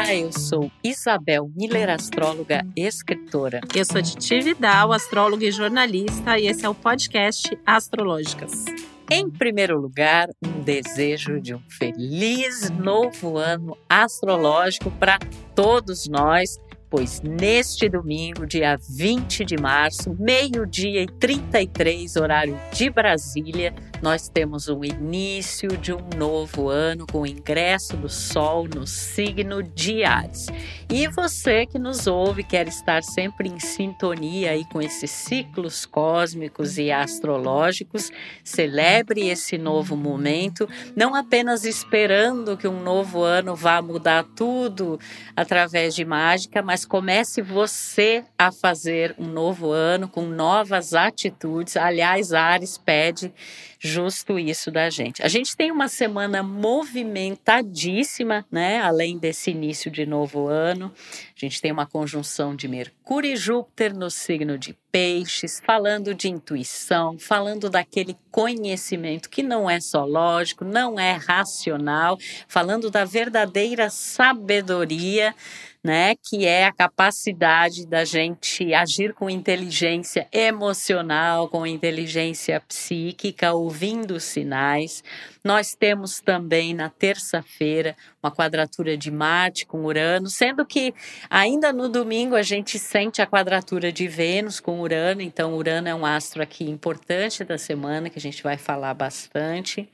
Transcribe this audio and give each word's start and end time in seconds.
Olá, 0.00 0.14
eu 0.14 0.32
sou 0.32 0.72
Isabel 0.82 1.52
Miller, 1.54 1.90
astróloga 1.90 2.66
e 2.74 2.86
escritora. 2.86 3.60
Eu 3.76 3.84
sou 3.84 4.00
Titi 4.00 4.40
Vidal, 4.40 4.94
astróloga 4.94 5.44
e 5.44 5.52
jornalista, 5.52 6.38
e 6.38 6.46
esse 6.46 6.64
é 6.64 6.68
o 6.70 6.74
podcast 6.74 7.46
Astrológicas. 7.66 8.64
Em 9.10 9.28
primeiro 9.28 9.78
lugar, 9.78 10.30
um 10.42 10.62
desejo 10.62 11.38
de 11.38 11.54
um 11.54 11.60
feliz 11.68 12.70
novo 12.70 13.36
ano 13.36 13.76
astrológico 13.90 14.90
para 14.92 15.18
todos 15.54 16.08
nós 16.08 16.58
pois 16.90 17.22
neste 17.22 17.88
domingo, 17.88 18.44
dia 18.44 18.76
20 18.76 19.44
de 19.44 19.56
março, 19.56 20.12
meio-dia 20.18 21.02
e 21.02 21.06
33, 21.06 22.16
horário 22.16 22.58
de 22.72 22.90
Brasília, 22.90 23.72
nós 24.02 24.28
temos 24.28 24.68
o 24.68 24.84
início 24.84 25.76
de 25.76 25.92
um 25.92 26.08
novo 26.16 26.68
ano 26.68 27.06
com 27.06 27.20
o 27.20 27.26
ingresso 27.26 27.96
do 27.96 28.08
Sol 28.08 28.66
no 28.66 28.86
signo 28.86 29.62
de 29.62 30.04
Ares. 30.04 30.46
E 30.88 31.06
você 31.08 31.66
que 31.66 31.78
nos 31.78 32.06
ouve 32.06 32.42
quer 32.42 32.66
estar 32.66 33.02
sempre 33.02 33.48
em 33.48 33.60
sintonia 33.60 34.52
aí 34.52 34.64
com 34.64 34.80
esses 34.80 35.10
ciclos 35.10 35.84
cósmicos 35.84 36.78
e 36.78 36.90
astrológicos, 36.90 38.10
celebre 38.42 39.28
esse 39.28 39.58
novo 39.58 39.96
momento, 39.96 40.68
não 40.96 41.14
apenas 41.14 41.64
esperando 41.64 42.56
que 42.56 42.66
um 42.66 42.82
novo 42.82 43.22
ano 43.22 43.54
vá 43.54 43.82
mudar 43.82 44.24
tudo 44.34 44.98
através 45.36 45.94
de 45.94 46.04
mágica, 46.04 46.62
mas 46.62 46.84
comece 46.84 47.42
você 47.42 48.24
a 48.38 48.50
fazer 48.50 49.14
um 49.18 49.26
novo 49.26 49.70
ano 49.70 50.08
com 50.08 50.22
novas 50.22 50.94
atitudes. 50.94 51.76
Aliás, 51.76 52.32
Ares 52.32 52.78
pede 52.78 53.32
justo 53.82 54.38
isso 54.38 54.70
da 54.70 54.90
gente. 54.90 55.22
A 55.22 55.28
gente 55.28 55.56
tem 55.56 55.72
uma 55.72 55.88
semana 55.88 56.42
movimentadíssima, 56.42 58.44
né? 58.52 58.78
Além 58.78 59.16
desse 59.16 59.50
início 59.50 59.90
de 59.90 60.04
novo 60.04 60.48
ano, 60.48 60.92
a 61.34 61.40
gente 61.40 61.62
tem 61.62 61.72
uma 61.72 61.86
conjunção 61.86 62.54
de 62.54 62.68
Mercúrio 62.68 63.32
e 63.32 63.36
Júpiter 63.36 63.96
no 63.96 64.10
signo 64.10 64.58
de 64.58 64.76
Peixes, 64.92 65.62
falando 65.64 66.14
de 66.14 66.28
intuição, 66.28 67.18
falando 67.18 67.70
daquele 67.70 68.16
conhecimento 68.30 69.30
que 69.30 69.42
não 69.42 69.70
é 69.70 69.80
só 69.80 70.04
lógico, 70.04 70.64
não 70.64 71.00
é 71.00 71.12
racional, 71.12 72.18
falando 72.46 72.90
da 72.90 73.04
verdadeira 73.04 73.88
sabedoria 73.88 75.34
né, 75.82 76.14
que 76.14 76.46
é 76.46 76.66
a 76.66 76.72
capacidade 76.72 77.86
da 77.86 78.04
gente 78.04 78.74
agir 78.74 79.14
com 79.14 79.30
inteligência 79.30 80.28
emocional, 80.32 81.48
com 81.48 81.66
inteligência 81.66 82.60
psíquica, 82.60 83.52
ouvindo 83.52 84.20
sinais. 84.20 85.02
Nós 85.42 85.74
temos 85.74 86.20
também 86.20 86.74
na 86.74 86.90
terça-feira 86.90 87.96
uma 88.22 88.30
quadratura 88.30 88.96
de 88.96 89.10
Marte 89.10 89.64
com 89.64 89.84
Urano, 89.84 90.28
sendo 90.28 90.66
que 90.66 90.92
ainda 91.28 91.72
no 91.72 91.88
domingo 91.88 92.34
a 92.34 92.42
gente 92.42 92.78
sente 92.78 93.22
a 93.22 93.26
quadratura 93.26 93.90
de 93.90 94.06
Vênus 94.06 94.60
com 94.60 94.80
Urano, 94.80 95.22
então 95.22 95.54
Urano 95.54 95.88
é 95.88 95.94
um 95.94 96.04
astro 96.04 96.42
aqui 96.42 96.64
importante 96.64 97.42
da 97.44 97.56
semana 97.56 98.10
que 98.10 98.18
a 98.18 98.22
gente 98.22 98.42
vai 98.42 98.58
falar 98.58 98.92
bastante. 98.92 99.88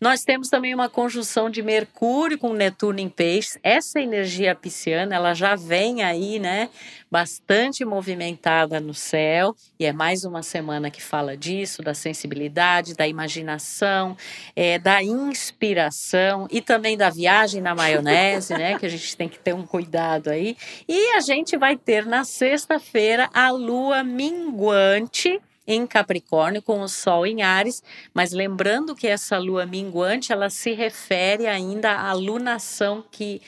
Nós 0.00 0.22
temos 0.22 0.48
também 0.48 0.74
uma 0.74 0.88
conjunção 0.88 1.48
de 1.48 1.62
Mercúrio 1.62 2.38
com 2.38 2.52
Netuno 2.52 2.98
em 2.98 3.08
Peixes. 3.08 3.58
Essa 3.62 4.00
energia 4.00 4.54
pisciana, 4.54 5.14
ela 5.14 5.34
já 5.34 5.54
vem 5.54 6.02
aí, 6.02 6.40
né, 6.40 6.68
bastante 7.10 7.84
movimentada 7.84 8.80
no 8.80 8.92
céu, 8.92 9.54
e 9.78 9.86
é 9.86 9.92
mais 9.92 10.24
uma 10.24 10.42
semana 10.42 10.90
que 10.90 11.02
fala 11.02 11.36
disso, 11.36 11.82
da 11.82 11.94
sensibilidade, 11.94 12.94
da 12.94 13.06
imaginação, 13.06 14.16
é, 14.54 14.78
da 14.88 15.02
inspiração 15.02 16.48
e 16.50 16.62
também 16.62 16.96
da 16.96 17.10
viagem 17.10 17.60
na 17.60 17.74
maionese, 17.74 18.54
né? 18.54 18.78
Que 18.78 18.86
a 18.86 18.88
gente 18.88 19.14
tem 19.14 19.28
que 19.28 19.38
ter 19.38 19.54
um 19.54 19.66
cuidado 19.66 20.30
aí. 20.30 20.56
E 20.88 21.10
a 21.10 21.20
gente 21.20 21.58
vai 21.58 21.76
ter 21.76 22.06
na 22.06 22.24
sexta-feira 22.24 23.28
a 23.34 23.50
lua 23.50 24.02
minguante 24.02 25.38
em 25.66 25.86
Capricórnio 25.86 26.62
com 26.62 26.80
o 26.80 26.88
Sol 26.88 27.26
em 27.26 27.42
Ares, 27.42 27.82
mas 28.14 28.32
lembrando 28.32 28.94
que 28.94 29.06
essa 29.06 29.36
lua 29.36 29.66
minguante 29.66 30.32
ela 30.32 30.48
se 30.48 30.72
refere 30.72 31.46
ainda 31.46 31.92
à 31.92 32.14
lunação 32.14 33.04
que 33.10 33.42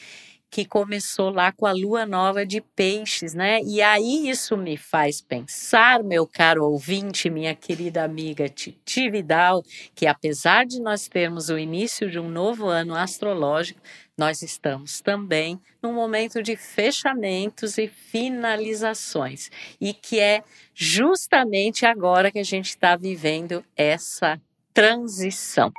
que 0.51 0.65
começou 0.65 1.31
lá 1.31 1.53
com 1.53 1.65
a 1.65 1.73
lua 1.73 2.05
nova 2.05 2.45
de 2.45 2.61
peixes, 2.61 3.33
né? 3.35 3.61
E 3.63 3.81
aí 3.81 4.29
isso 4.29 4.57
me 4.57 4.77
faz 4.77 5.21
pensar, 5.21 6.03
meu 6.03 6.27
caro 6.27 6.65
ouvinte, 6.65 7.31
minha 7.31 7.55
querida 7.55 8.03
amiga 8.03 8.49
Titi 8.49 9.09
Vidal, 9.09 9.63
que 9.95 10.07
apesar 10.07 10.67
de 10.67 10.81
nós 10.81 11.07
termos 11.07 11.49
o 11.49 11.59
início 11.59 12.11
de 12.11 12.19
um 12.19 12.29
novo 12.29 12.67
ano 12.67 12.97
astrológico, 12.97 13.81
nós 14.19 14.43
estamos 14.43 15.01
também 15.01 15.59
num 15.81 15.95
momento 15.95 16.43
de 16.43 16.57
fechamentos 16.57 17.79
e 17.79 17.87
finalizações, 17.89 19.51
e 19.81 19.95
que 19.95 20.19
é 20.19 20.43
justamente 20.75 21.87
agora 21.87 22.31
que 22.31 22.39
a 22.39 22.45
gente 22.45 22.71
está 22.71 22.97
vivendo 22.97 23.65
essa 23.77 24.41
transição. 24.75 25.73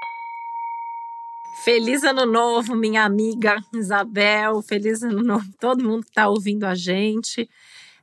Feliz 1.63 2.03
ano 2.03 2.25
novo, 2.25 2.75
minha 2.75 3.03
amiga 3.03 3.63
Isabel. 3.72 4.63
Feliz 4.63 5.03
ano 5.03 5.22
novo, 5.22 5.45
todo 5.59 5.83
mundo 5.83 6.01
que 6.01 6.09
está 6.09 6.27
ouvindo 6.27 6.63
a 6.63 6.73
gente. 6.73 7.47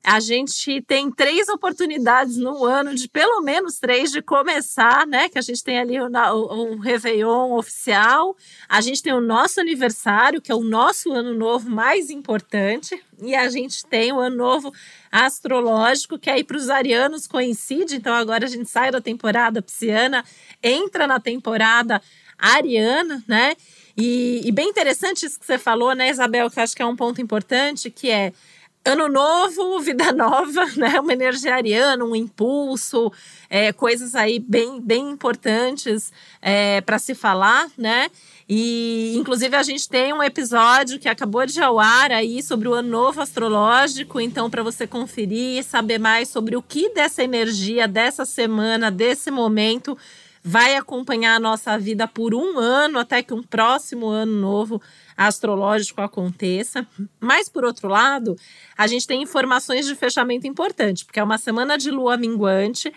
A 0.04 0.20
gente 0.20 0.80
tem 0.82 1.10
três 1.10 1.48
oportunidades 1.48 2.36
no 2.36 2.64
ano, 2.64 2.94
de 2.94 3.08
pelo 3.08 3.42
menos 3.42 3.80
três, 3.80 4.12
de 4.12 4.22
começar, 4.22 5.04
né? 5.08 5.28
Que 5.28 5.38
a 5.38 5.42
gente 5.42 5.62
tem 5.64 5.76
ali 5.76 6.00
o, 6.00 6.06
o, 6.06 6.72
o 6.74 6.78
Réveillon 6.78 7.52
oficial, 7.52 8.36
a 8.68 8.80
gente 8.80 9.02
tem 9.02 9.12
o 9.12 9.20
nosso 9.20 9.60
aniversário, 9.60 10.40
que 10.40 10.52
é 10.52 10.54
o 10.54 10.62
nosso 10.62 11.12
ano 11.12 11.34
novo 11.34 11.68
mais 11.68 12.10
importante, 12.10 13.02
e 13.20 13.34
a 13.34 13.48
gente 13.48 13.84
tem 13.84 14.12
o 14.12 14.20
ano 14.20 14.36
novo 14.36 14.72
astrológico, 15.10 16.16
que 16.16 16.30
aí 16.30 16.44
para 16.44 16.56
os 16.56 16.70
arianos 16.70 17.26
coincide, 17.26 17.96
então 17.96 18.14
agora 18.14 18.46
a 18.46 18.48
gente 18.48 18.70
sai 18.70 18.92
da 18.92 19.00
temporada 19.00 19.60
pisciana, 19.60 20.24
entra 20.62 21.08
na 21.08 21.18
temporada 21.18 22.00
ariana, 22.38 23.22
né? 23.26 23.54
E, 23.96 24.42
e, 24.44 24.52
bem 24.52 24.68
interessante 24.68 25.26
isso 25.26 25.40
que 25.40 25.44
você 25.44 25.58
falou, 25.58 25.92
né, 25.92 26.08
Isabel, 26.08 26.48
que 26.48 26.60
eu 26.60 26.62
acho 26.62 26.76
que 26.76 26.82
é 26.82 26.86
um 26.86 26.94
ponto 26.94 27.20
importante, 27.20 27.90
que 27.90 28.08
é 28.08 28.32
ano 28.84 29.08
novo, 29.08 29.80
vida 29.80 30.10
nova, 30.14 30.64
né? 30.76 30.98
Uma 31.00 31.12
energia 31.12 31.54
ariana, 31.54 32.04
um 32.04 32.14
impulso, 32.14 33.12
é, 33.50 33.72
coisas 33.72 34.14
aí 34.14 34.38
bem, 34.38 34.80
bem 34.80 35.10
importantes 35.10 36.12
é, 36.40 36.80
para 36.80 36.98
se 36.98 37.14
falar, 37.14 37.68
né? 37.76 38.08
E, 38.48 39.14
inclusive, 39.16 39.54
a 39.54 39.62
gente 39.62 39.86
tem 39.88 40.12
um 40.12 40.22
episódio 40.22 40.98
que 40.98 41.08
acabou 41.08 41.44
de 41.44 41.60
ao 41.60 41.78
ar 41.78 42.10
aí 42.10 42.42
sobre 42.42 42.66
o 42.66 42.72
ano 42.72 42.88
novo 42.88 43.20
astrológico. 43.20 44.18
Então, 44.20 44.48
para 44.48 44.62
você 44.62 44.86
conferir 44.86 45.58
e 45.58 45.62
saber 45.62 45.98
mais 45.98 46.28
sobre 46.28 46.56
o 46.56 46.62
que 46.62 46.88
dessa 46.94 47.22
energia, 47.22 47.86
dessa 47.86 48.24
semana, 48.24 48.90
desse 48.90 49.30
momento 49.30 49.98
vai 50.42 50.76
acompanhar 50.76 51.36
a 51.36 51.40
nossa 51.40 51.78
vida 51.78 52.06
por 52.06 52.34
um 52.34 52.58
ano 52.58 52.98
até 52.98 53.22
que 53.22 53.34
um 53.34 53.42
próximo 53.42 54.06
ano 54.06 54.32
novo 54.32 54.82
astrológico 55.16 56.00
aconteça. 56.00 56.86
Mas, 57.20 57.48
por 57.48 57.64
outro 57.64 57.88
lado, 57.88 58.36
a 58.76 58.86
gente 58.86 59.06
tem 59.06 59.22
informações 59.22 59.86
de 59.86 59.94
fechamento 59.94 60.46
importante, 60.46 61.04
porque 61.04 61.20
é 61.20 61.24
uma 61.24 61.38
semana 61.38 61.76
de 61.76 61.90
lua 61.90 62.16
minguante. 62.16 62.92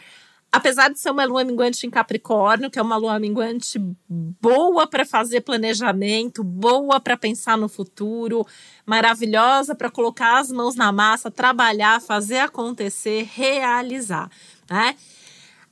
Apesar 0.54 0.90
de 0.90 1.00
ser 1.00 1.10
uma 1.10 1.24
lua 1.24 1.46
minguante 1.46 1.88
em 1.88 1.90
Capricórnio, 1.90 2.70
que 2.70 2.78
é 2.78 2.82
uma 2.82 2.98
lua 2.98 3.18
minguante 3.18 3.80
boa 4.10 4.86
para 4.86 5.06
fazer 5.06 5.40
planejamento, 5.42 6.44
boa 6.44 7.00
para 7.00 7.16
pensar 7.16 7.58
no 7.58 7.70
futuro, 7.70 8.46
maravilhosa 8.86 9.74
para 9.74 9.90
colocar 9.90 10.40
as 10.40 10.52
mãos 10.52 10.76
na 10.76 10.92
massa, 10.92 11.32
trabalhar, 11.32 12.02
fazer 12.02 12.40
acontecer, 12.40 13.30
realizar, 13.34 14.30
né? 14.70 14.98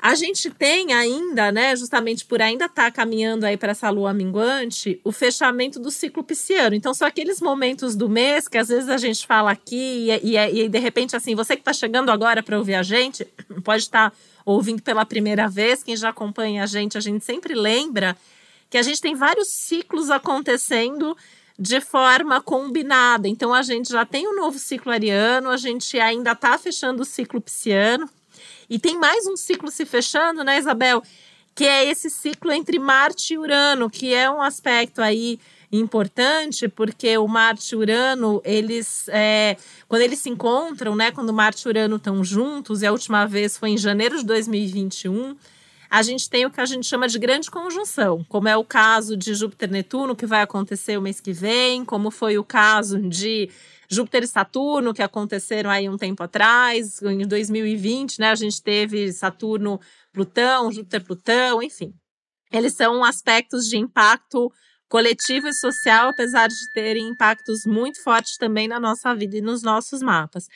A 0.01 0.15
gente 0.15 0.49
tem 0.49 0.93
ainda, 0.93 1.51
né, 1.51 1.75
justamente 1.75 2.23
por 2.23 2.41
ainda 2.41 2.65
estar 2.65 2.85
tá 2.85 2.91
caminhando 2.91 3.45
aí 3.45 3.57
para 3.57 3.71
essa 3.71 3.89
lua 3.89 4.13
minguante, 4.13 4.97
o 5.03 5.11
fechamento 5.11 5.77
do 5.77 5.91
ciclo 5.91 6.23
pisciano. 6.23 6.73
Então, 6.73 6.93
são 6.93 7.05
aqueles 7.05 7.41
momentos 7.41 7.97
do 7.97 8.07
mês 8.07 8.47
que 8.47 8.57
às 8.57 8.69
vezes 8.69 8.87
a 8.87 8.97
gente 8.97 9.27
fala 9.27 9.51
aqui 9.51 10.07
e, 10.23 10.37
e, 10.37 10.37
e 10.37 10.69
de 10.69 10.79
repente, 10.79 11.17
assim, 11.17 11.35
você 11.35 11.53
que 11.57 11.61
está 11.61 11.73
chegando 11.73 12.11
agora 12.11 12.41
para 12.41 12.57
ouvir 12.57 12.75
a 12.75 12.83
gente, 12.83 13.27
pode 13.61 13.83
estar 13.83 14.11
tá 14.11 14.17
ouvindo 14.45 14.81
pela 14.81 15.05
primeira 15.05 15.49
vez, 15.49 15.83
quem 15.83 15.97
já 15.97 16.09
acompanha 16.09 16.63
a 16.63 16.65
gente, 16.65 16.97
a 16.97 17.01
gente 17.01 17.25
sempre 17.25 17.53
lembra 17.53 18.15
que 18.69 18.77
a 18.77 18.81
gente 18.81 19.01
tem 19.01 19.15
vários 19.15 19.49
ciclos 19.49 20.09
acontecendo 20.09 21.15
de 21.57 21.81
forma 21.81 22.39
combinada. 22.39 23.27
Então, 23.27 23.53
a 23.53 23.61
gente 23.61 23.89
já 23.89 24.05
tem 24.05 24.25
um 24.29 24.35
novo 24.37 24.57
ciclo 24.57 24.93
ariano, 24.93 25.49
a 25.49 25.57
gente 25.57 25.99
ainda 25.99 26.31
está 26.31 26.57
fechando 26.57 27.01
o 27.01 27.05
ciclo 27.05 27.41
pisciano. 27.41 28.09
E 28.69 28.77
tem 28.77 28.97
mais 28.97 29.25
um 29.25 29.35
ciclo 29.35 29.71
se 29.71 29.85
fechando, 29.85 30.43
né, 30.43 30.59
Isabel? 30.59 31.01
Que 31.55 31.65
é 31.65 31.89
esse 31.89 32.09
ciclo 32.09 32.51
entre 32.51 32.77
Marte 32.77 33.33
e 33.33 33.37
Urano, 33.37 33.89
que 33.89 34.13
é 34.13 34.29
um 34.29 34.41
aspecto 34.41 35.01
aí 35.01 35.39
importante, 35.71 36.67
porque 36.67 37.17
o 37.17 37.27
Marte 37.27 37.73
e 37.73 37.75
Urano, 37.75 38.41
eles, 38.43 39.07
é, 39.09 39.57
quando 39.87 40.01
eles 40.01 40.19
se 40.19 40.29
encontram, 40.29 40.95
né, 40.95 41.11
quando 41.11 41.33
Marte 41.33 41.63
e 41.63 41.69
Urano 41.69 41.97
estão 41.97 42.23
juntos, 42.23 42.81
e 42.81 42.87
a 42.87 42.91
última 42.91 43.25
vez 43.25 43.57
foi 43.57 43.71
em 43.71 43.77
janeiro 43.77 44.17
de 44.17 44.25
2021, 44.25 45.35
a 45.89 46.01
gente 46.03 46.29
tem 46.29 46.45
o 46.45 46.51
que 46.51 46.61
a 46.61 46.65
gente 46.65 46.85
chama 46.85 47.07
de 47.07 47.17
grande 47.17 47.49
conjunção, 47.49 48.23
como 48.29 48.47
é 48.47 48.55
o 48.55 48.63
caso 48.63 49.17
de 49.17 49.33
Júpiter-Netuno, 49.33 50.15
que 50.15 50.25
vai 50.25 50.41
acontecer 50.41 50.97
o 50.97 51.01
mês 51.01 51.19
que 51.19 51.33
vem, 51.33 51.83
como 51.83 52.11
foi 52.11 52.37
o 52.37 52.43
caso 52.43 52.99
de 52.99 53.49
Júpiter 53.89 54.23
e 54.23 54.27
Saturno, 54.27 54.93
que 54.93 55.01
aconteceram 55.01 55.69
aí 55.69 55.89
um 55.89 55.97
tempo 55.97 56.21
atrás, 56.21 57.01
em 57.01 57.25
2020, 57.25 58.19
né? 58.19 58.29
A 58.29 58.35
gente 58.35 58.61
teve 58.61 59.11
Saturno, 59.11 59.79
Plutão, 60.13 60.71
Júpiter, 60.71 61.03
Plutão, 61.03 61.63
enfim. 61.63 61.93
Eles 62.51 62.73
são 62.73 63.03
aspectos 63.03 63.67
de 63.67 63.77
impacto 63.77 64.51
coletivo 64.87 65.47
e 65.47 65.53
social, 65.53 66.09
apesar 66.09 66.47
de 66.47 66.71
terem 66.73 67.09
impactos 67.09 67.65
muito 67.65 68.01
fortes 68.03 68.37
também 68.37 68.67
na 68.67 68.79
nossa 68.79 69.13
vida 69.13 69.37
e 69.37 69.41
nos 69.41 69.63
nossos 69.63 70.01
mapas. 70.01 70.47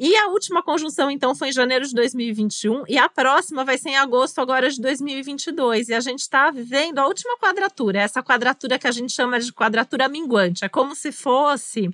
E 0.00 0.16
a 0.16 0.28
última 0.28 0.62
conjunção, 0.62 1.10
então, 1.10 1.34
foi 1.34 1.48
em 1.48 1.52
janeiro 1.52 1.84
de 1.84 1.92
2021, 1.92 2.84
e 2.88 2.96
a 2.96 3.08
próxima 3.08 3.64
vai 3.64 3.76
ser 3.76 3.90
em 3.90 3.96
agosto 3.96 4.40
agora 4.40 4.70
de 4.70 4.80
2022. 4.80 5.88
E 5.88 5.94
a 5.94 5.98
gente 5.98 6.20
está 6.20 6.52
vivendo 6.52 7.00
a 7.00 7.06
última 7.08 7.36
quadratura, 7.38 8.00
essa 8.00 8.22
quadratura 8.22 8.78
que 8.78 8.86
a 8.86 8.92
gente 8.92 9.12
chama 9.12 9.40
de 9.40 9.52
quadratura 9.52 10.08
minguante. 10.08 10.64
É 10.64 10.68
como 10.68 10.94
se 10.94 11.10
fosse 11.10 11.90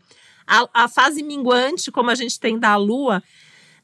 a, 0.46 0.68
a 0.72 0.88
fase 0.88 1.22
minguante, 1.22 1.90
como 1.90 2.10
a 2.10 2.14
gente 2.14 2.38
tem 2.38 2.58
da 2.58 2.76
Lua, 2.76 3.22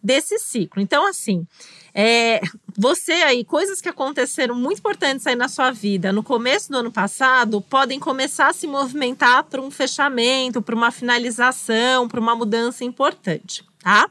desse 0.02 0.38
ciclo. 0.38 0.80
Então, 0.80 1.06
assim, 1.06 1.46
é, 1.94 2.40
você 2.76 3.12
aí, 3.12 3.44
coisas 3.44 3.80
que 3.80 3.88
aconteceram 3.88 4.54
muito 4.54 4.78
importantes 4.78 5.26
aí 5.26 5.36
na 5.36 5.48
sua 5.48 5.70
vida 5.70 6.12
no 6.12 6.22
começo 6.22 6.70
do 6.70 6.78
ano 6.78 6.92
passado, 6.92 7.60
podem 7.60 7.98
começar 7.98 8.48
a 8.48 8.52
se 8.52 8.66
movimentar 8.66 9.44
para 9.44 9.60
um 9.60 9.70
fechamento, 9.70 10.62
para 10.62 10.74
uma 10.74 10.90
finalização, 10.90 12.08
para 12.08 12.20
uma 12.20 12.34
mudança 12.34 12.84
importante, 12.84 13.64
tá? 13.82 14.08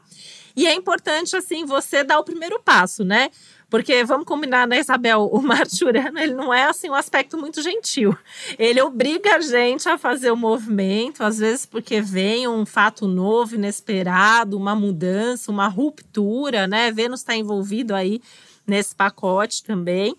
E 0.56 0.66
é 0.66 0.74
importante, 0.74 1.34
assim, 1.36 1.64
você 1.64 2.04
dar 2.04 2.18
o 2.18 2.24
primeiro 2.24 2.60
passo, 2.60 3.04
né? 3.04 3.30
Porque 3.70 4.02
vamos 4.04 4.26
combinar, 4.26 4.66
né, 4.66 4.80
Isabel? 4.80 5.30
O 5.32 5.40
Marte 5.40 5.84
Urano, 5.84 6.18
ele 6.18 6.34
não 6.34 6.52
é 6.52 6.64
assim 6.64 6.90
um 6.90 6.94
aspecto 6.94 7.38
muito 7.38 7.62
gentil. 7.62 8.16
Ele 8.58 8.82
obriga 8.82 9.36
a 9.36 9.40
gente 9.40 9.88
a 9.88 9.96
fazer 9.96 10.32
o 10.32 10.36
movimento, 10.36 11.22
às 11.22 11.38
vezes 11.38 11.64
porque 11.64 12.00
vem 12.00 12.48
um 12.48 12.66
fato 12.66 13.06
novo, 13.06 13.54
inesperado, 13.54 14.56
uma 14.56 14.74
mudança, 14.74 15.52
uma 15.52 15.68
ruptura, 15.68 16.66
né? 16.66 16.90
Vênus 16.90 17.20
está 17.20 17.36
envolvido 17.36 17.94
aí 17.94 18.20
nesse 18.66 18.94
pacote 18.94 19.62
também. 19.62 20.16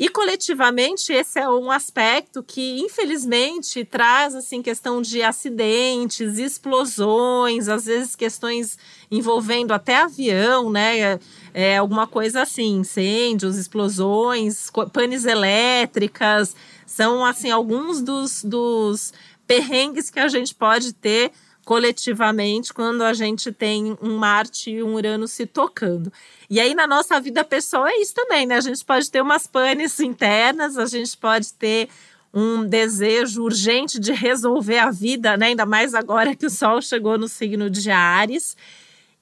E 0.00 0.08
coletivamente 0.08 1.12
esse 1.12 1.38
é 1.38 1.46
um 1.46 1.70
aspecto 1.70 2.42
que 2.42 2.80
infelizmente 2.80 3.84
traz 3.84 4.34
assim 4.34 4.62
questão 4.62 5.02
de 5.02 5.22
acidentes, 5.22 6.38
explosões, 6.38 7.68
às 7.68 7.84
vezes 7.84 8.16
questões 8.16 8.78
envolvendo 9.10 9.72
até 9.72 9.96
avião, 9.96 10.70
né? 10.70 11.20
É, 11.52 11.76
alguma 11.76 12.06
coisa 12.06 12.40
assim, 12.40 12.78
incêndios, 12.78 13.58
explosões, 13.58 14.70
panes 14.90 15.26
elétricas, 15.26 16.56
são 16.86 17.22
assim 17.22 17.50
alguns 17.50 18.00
dos, 18.00 18.42
dos 18.42 19.12
perrengues 19.46 20.08
que 20.08 20.18
a 20.18 20.28
gente 20.28 20.54
pode 20.54 20.94
ter 20.94 21.30
coletivamente 21.64 22.72
quando 22.72 23.02
a 23.02 23.12
gente 23.12 23.52
tem 23.52 23.96
um 24.00 24.16
Marte 24.16 24.70
e 24.70 24.82
um 24.82 24.94
Urano 24.94 25.28
se 25.28 25.46
tocando. 25.46 26.12
E 26.48 26.58
aí, 26.58 26.74
na 26.74 26.86
nossa 26.86 27.20
vida 27.20 27.44
pessoal, 27.44 27.86
é 27.86 27.96
isso 27.96 28.14
também, 28.14 28.46
né? 28.46 28.56
A 28.56 28.60
gente 28.60 28.84
pode 28.84 29.10
ter 29.10 29.20
umas 29.20 29.46
panes 29.46 30.00
internas, 30.00 30.78
a 30.78 30.86
gente 30.86 31.16
pode 31.16 31.52
ter 31.54 31.88
um 32.32 32.64
desejo 32.64 33.42
urgente 33.42 33.98
de 33.98 34.12
resolver 34.12 34.78
a 34.78 34.90
vida, 34.90 35.36
né? 35.36 35.48
Ainda 35.48 35.66
mais 35.66 35.94
agora 35.94 36.34
que 36.34 36.46
o 36.46 36.50
Sol 36.50 36.80
chegou 36.80 37.18
no 37.18 37.28
signo 37.28 37.68
de 37.68 37.90
Ares. 37.90 38.56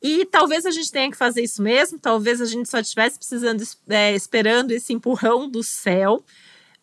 E 0.01 0.25
talvez 0.27 0.65
a 0.65 0.71
gente 0.71 0.93
tenha 0.93 1.11
que 1.11 1.17
fazer 1.17 1.43
isso 1.43 1.61
mesmo, 1.61 1.99
talvez 1.99 2.41
a 2.41 2.45
gente 2.45 2.69
só 2.69 2.79
estivesse 2.79 3.19
precisando, 3.19 3.65
é, 3.89 4.15
esperando 4.15 4.71
esse 4.71 4.93
empurrão 4.93 5.49
do 5.49 5.63
céu. 5.63 6.25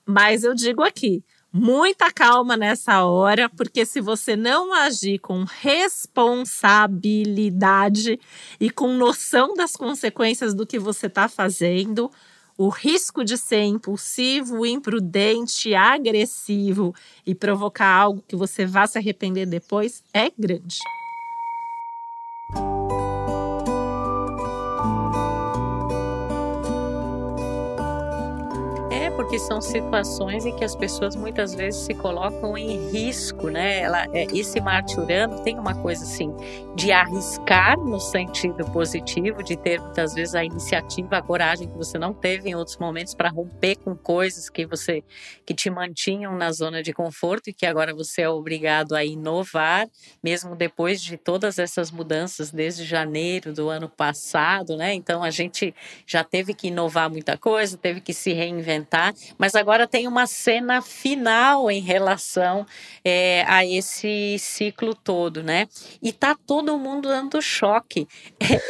Mas 0.05 0.43
eu 0.43 0.53
digo 0.53 0.83
aqui, 0.83 1.23
muita 1.57 2.11
calma 2.11 2.57
nessa 2.57 3.05
hora, 3.05 3.47
porque 3.47 3.85
se 3.85 4.01
você 4.01 4.35
não 4.35 4.73
agir 4.73 5.19
com 5.19 5.45
responsabilidade 5.45 8.19
e 8.59 8.69
com 8.69 8.97
noção 8.97 9.53
das 9.53 9.77
consequências 9.77 10.53
do 10.53 10.67
que 10.67 10.77
você 10.77 11.07
está 11.07 11.29
fazendo, 11.29 12.11
o 12.57 12.67
risco 12.67 13.23
de 13.23 13.37
ser 13.37 13.63
impulsivo, 13.63 14.65
imprudente, 14.65 15.73
agressivo 15.73 16.93
e 17.25 17.33
provocar 17.33 17.87
algo 17.87 18.21
que 18.27 18.35
você 18.35 18.65
vá 18.65 18.85
se 18.85 18.97
arrepender 18.97 19.45
depois 19.45 20.03
é 20.13 20.29
grande. 20.37 20.79
Porque 29.35 29.39
são 29.39 29.59
situações 29.59 30.45
em 30.45 30.55
que 30.55 30.63
as 30.63 30.75
pessoas 30.75 31.15
muitas 31.15 31.53
vezes 31.53 31.81
se 31.81 31.93
colocam 31.93 32.57
em 32.57 32.89
risco, 32.89 33.49
né? 33.49 33.79
Ela, 33.79 34.05
é, 34.13 34.25
esse 34.33 34.61
Marte 34.61 34.97
Urano 34.97 35.43
tem 35.43 35.59
uma 35.59 35.75
coisa 35.75 36.03
assim 36.03 36.33
de 36.75 36.91
arriscar 36.91 37.77
no 37.77 37.99
sentido 37.99 38.65
positivo, 38.71 39.43
de 39.43 39.57
ter 39.57 39.79
muitas 39.81 40.13
vezes 40.13 40.35
a 40.35 40.43
iniciativa, 40.43 41.17
a 41.17 41.21
coragem 41.21 41.69
que 41.69 41.77
você 41.77 41.97
não 41.97 42.13
teve 42.13 42.49
em 42.49 42.55
outros 42.55 42.77
momentos 42.77 43.13
para 43.13 43.29
romper 43.29 43.75
com 43.77 43.95
coisas 43.95 44.49
que 44.49 44.65
você 44.65 45.03
que 45.45 45.53
te 45.53 45.69
mantinham 45.69 46.35
na 46.35 46.51
zona 46.51 46.81
de 46.81 46.93
conforto 46.93 47.49
e 47.49 47.53
que 47.53 47.65
agora 47.65 47.93
você 47.93 48.21
é 48.21 48.29
obrigado 48.29 48.95
a 48.95 49.03
inovar, 49.03 49.87
mesmo 50.23 50.55
depois 50.55 51.01
de 51.01 51.17
todas 51.17 51.59
essas 51.59 51.91
mudanças 51.91 52.51
desde 52.51 52.85
janeiro 52.85 53.53
do 53.53 53.69
ano 53.69 53.89
passado, 53.89 54.77
né? 54.77 54.93
Então 54.93 55.23
a 55.23 55.29
gente 55.29 55.73
já 56.05 56.23
teve 56.23 56.53
que 56.53 56.67
inovar 56.67 57.09
muita 57.09 57.37
coisa, 57.37 57.77
teve 57.77 57.99
que 57.99 58.13
se 58.13 58.31
reinventar 58.33 59.13
mas 59.37 59.55
agora 59.55 59.87
tem 59.87 60.07
uma 60.07 60.27
cena 60.27 60.81
final 60.81 61.69
em 61.69 61.81
relação 61.81 62.65
é, 63.03 63.43
a 63.47 63.65
esse 63.65 64.37
ciclo 64.39 64.95
todo, 64.95 65.43
né? 65.43 65.67
E 66.01 66.11
tá 66.11 66.35
todo 66.45 66.77
mundo 66.77 67.09
dando 67.09 67.41
choque. 67.41 68.07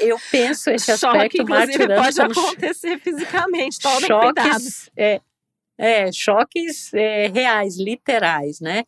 Eu 0.02 0.18
penso 0.31 0.69
esse 0.69 0.92
aspecto 0.92 1.38
choque, 1.38 1.42
inclusive, 1.42 1.88
pode 1.96 2.22
acontecer 2.22 3.00
fisicamente, 3.00 3.80
cuidado. 3.81 4.63
É, 4.98 5.22
é, 5.77 6.12
choques 6.12 6.94
é, 6.94 7.27
reais, 7.27 7.77
literais, 7.77 8.60
né? 8.60 8.83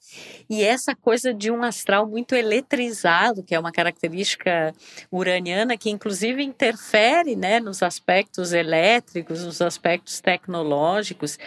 E 0.50 0.64
essa 0.64 0.96
coisa 0.96 1.34
de 1.34 1.52
um 1.52 1.64
astral 1.64 2.08
muito 2.08 2.34
eletrizado, 2.34 3.44
que 3.44 3.54
é 3.54 3.60
uma 3.60 3.72
característica 3.72 4.74
uraniana, 5.12 5.78
que 5.78 5.90
inclusive 5.90 6.42
interfere 6.42 7.36
né, 7.36 7.60
nos 7.60 7.84
aspectos 7.84 8.54
elétricos, 8.54 9.44
nos 9.44 9.62
aspectos 9.62 10.22
tecnológicos. 10.22 11.38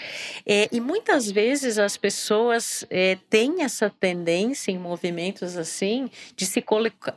É, 0.46 0.69
e 0.70 0.81
muitas 0.81 1.31
vezes 1.31 1.78
as 1.78 1.96
pessoas 1.96 2.84
é, 2.90 3.16
têm 3.31 3.62
essa 3.62 3.88
tendência 3.88 4.70
em 4.70 4.78
movimentos 4.78 5.56
assim 5.56 6.11
de 6.37 6.44
se, 6.44 6.62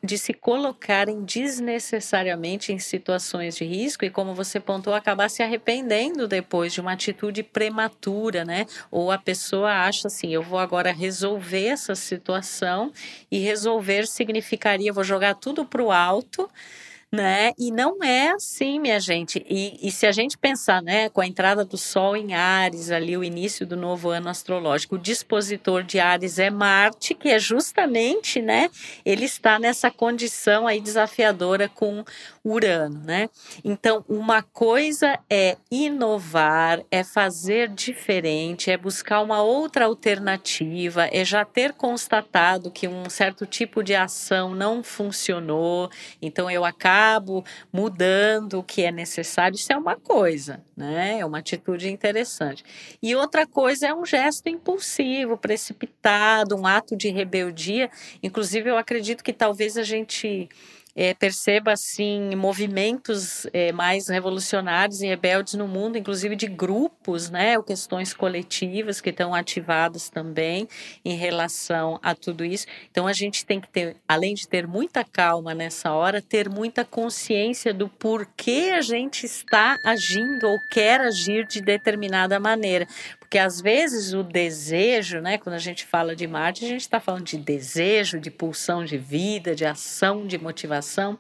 de 0.04 0.18
se 0.18 0.34
colocarem 0.34 1.24
desnecessariamente 1.24 2.72
em 2.72 2.80
situações 2.80 3.56
de 3.58 3.66
risco 3.66 4.06
e, 4.06 4.10
como 4.10 4.34
você 4.34 4.60
pontuou, 4.60 4.96
acabar 4.96 5.30
se 5.30 5.44
arrependendo 5.44 6.28
depois 6.28 6.74
de 6.74 6.80
uma 6.80 6.94
atitude 6.94 7.44
prematura 7.44 8.13
né? 8.46 8.66
Ou 8.92 9.12
a 9.12 9.18
pessoa 9.18 9.72
acha 9.72 10.08
assim, 10.08 10.34
eu 10.34 10.42
vou 10.44 10.60
agora 10.60 10.92
resolver 10.92 11.66
essa 11.66 11.96
situação 11.96 12.92
e 13.32 13.40
resolver 13.40 14.08
significaria 14.08 14.94
vou 14.94 15.04
jogar 15.04 15.36
tudo 15.36 15.66
para 15.66 15.82
o 15.82 15.92
alto 15.92 16.50
né? 17.14 17.54
E 17.60 17.72
não 17.72 18.04
é 18.04 18.32
assim, 18.32 18.80
minha 18.80 19.00
gente. 19.00 19.46
E, 19.48 19.88
e, 19.88 19.92
se 19.92 20.08
a 20.08 20.12
gente 20.12 20.36
pensar, 20.36 20.82
né, 20.82 21.10
com 21.10 21.22
a 21.22 21.28
entrada 21.28 21.64
do 21.64 21.78
Sol 21.78 22.18
em 22.18 22.34
Ares, 22.34 22.90
ali 22.90 23.16
o 23.16 23.24
início 23.24 23.68
do 23.68 23.78
novo 23.78 24.10
ano 24.10 24.30
astrológico, 24.30 24.96
o 24.96 24.98
dispositor 24.98 25.84
de 25.84 26.00
Ares 26.00 26.40
é 26.40 26.50
Marte, 26.50 27.14
que 27.14 27.30
é 27.30 27.38
justamente, 27.38 28.42
né, 28.42 28.68
ele 29.06 29.26
está 29.26 29.60
nessa 29.60 29.92
condição 29.92 30.66
aí 30.66 30.82
desafiadora 30.82 31.70
com 31.70 32.04
Urano, 32.44 33.00
né? 33.06 33.30
Então, 33.64 34.04
uma 34.10 34.42
coisa 34.42 35.20
é 35.30 35.56
inovar, 35.70 36.82
é 36.90 37.04
fazer 37.04 37.70
diferente, 37.70 38.72
é 38.72 38.76
buscar 38.76 39.22
uma 39.22 39.44
outra 39.44 39.86
alternativa, 39.86 41.08
é 41.12 41.24
já 41.24 41.46
ter 41.46 41.74
constatado 41.74 42.72
que 42.72 42.88
um 42.88 43.08
certo 43.08 43.46
tipo 43.46 43.84
de 43.84 43.94
ação 43.94 44.56
não 44.56 44.84
funcionou, 44.84 45.92
então 46.20 46.50
eu 46.50 46.66
acabo 46.66 47.03
mudando 47.72 48.60
o 48.60 48.64
que 48.64 48.84
é 48.84 48.92
necessário, 48.92 49.56
isso 49.56 49.72
é 49.72 49.78
uma 49.78 49.96
coisa, 49.96 50.64
né? 50.76 51.20
É 51.20 51.26
uma 51.26 51.40
atitude 51.40 51.90
interessante. 51.90 52.64
E 53.02 53.16
outra 53.16 53.46
coisa 53.46 53.88
é 53.88 53.94
um 53.94 54.06
gesto 54.06 54.48
impulsivo, 54.50 55.38
precipitado, 55.38 56.56
um 56.56 56.66
ato 56.66 56.96
de 56.96 57.10
rebeldia. 57.10 57.90
Inclusive, 58.22 58.70
eu 58.70 58.78
acredito 58.78 59.24
que 59.24 59.34
talvez 59.34 59.78
a 59.78 59.84
gente 59.84 60.50
é, 60.96 61.14
perceba 61.14 61.72
assim 61.72 62.36
movimentos 62.36 63.48
é, 63.52 63.72
mais 63.72 64.08
revolucionários 64.08 65.02
e 65.02 65.08
rebeldes 65.08 65.56
no 65.56 65.68
mundo, 65.68 65.98
inclusive 65.98 66.36
de 66.36 66.48
grupos, 66.48 67.30
né, 67.30 67.58
ou 67.58 67.64
questões 67.64 68.14
coletivas 68.14 69.02
que 69.02 69.10
estão 69.10 69.34
ativadas 69.34 70.10
também 70.10 70.68
em 71.04 71.16
relação 71.16 72.00
a 72.02 72.14
tudo 72.14 72.46
isso. 72.46 72.66
Então 72.92 73.08
a 73.08 73.14
gente 73.14 73.46
tem 73.46 73.60
que 73.60 73.70
ter, 73.70 73.96
além 74.08 74.34
de 74.34 74.48
ter 74.48 74.68
muita 74.68 75.04
calma 75.04 75.54
nessa 75.54 75.92
hora, 75.92 76.22
ter 76.22 76.50
muita 76.50 76.86
consciência 76.86 77.74
do 77.74 77.90
porquê 77.90 78.72
a 78.74 78.82
gente 78.82 79.26
está 79.26 79.76
agindo 79.86 80.48
ou 80.48 80.58
quer 80.72 81.02
agir 81.02 81.48
de 81.48 81.62
determinada 81.62 82.40
maneira, 82.40 82.88
porque 83.34 83.40
às 83.40 83.60
vezes 83.60 84.14
o 84.14 84.22
desejo, 84.22 85.20
né, 85.20 85.40
quando 85.40 85.56
a 85.56 85.60
gente 85.60 85.88
fala 85.88 86.16
de 86.16 86.28
Marte, 86.28 86.66
a 86.66 86.68
gente 86.68 86.82
está 86.82 87.00
falando 87.00 87.24
de 87.24 87.36
desejo, 87.36 88.20
de 88.20 88.30
pulsão 88.30 88.86
de 88.86 88.96
vida, 88.96 89.56
de 89.56 89.66
ação, 89.66 90.28
de 90.28 90.38
motivação. 90.38 91.18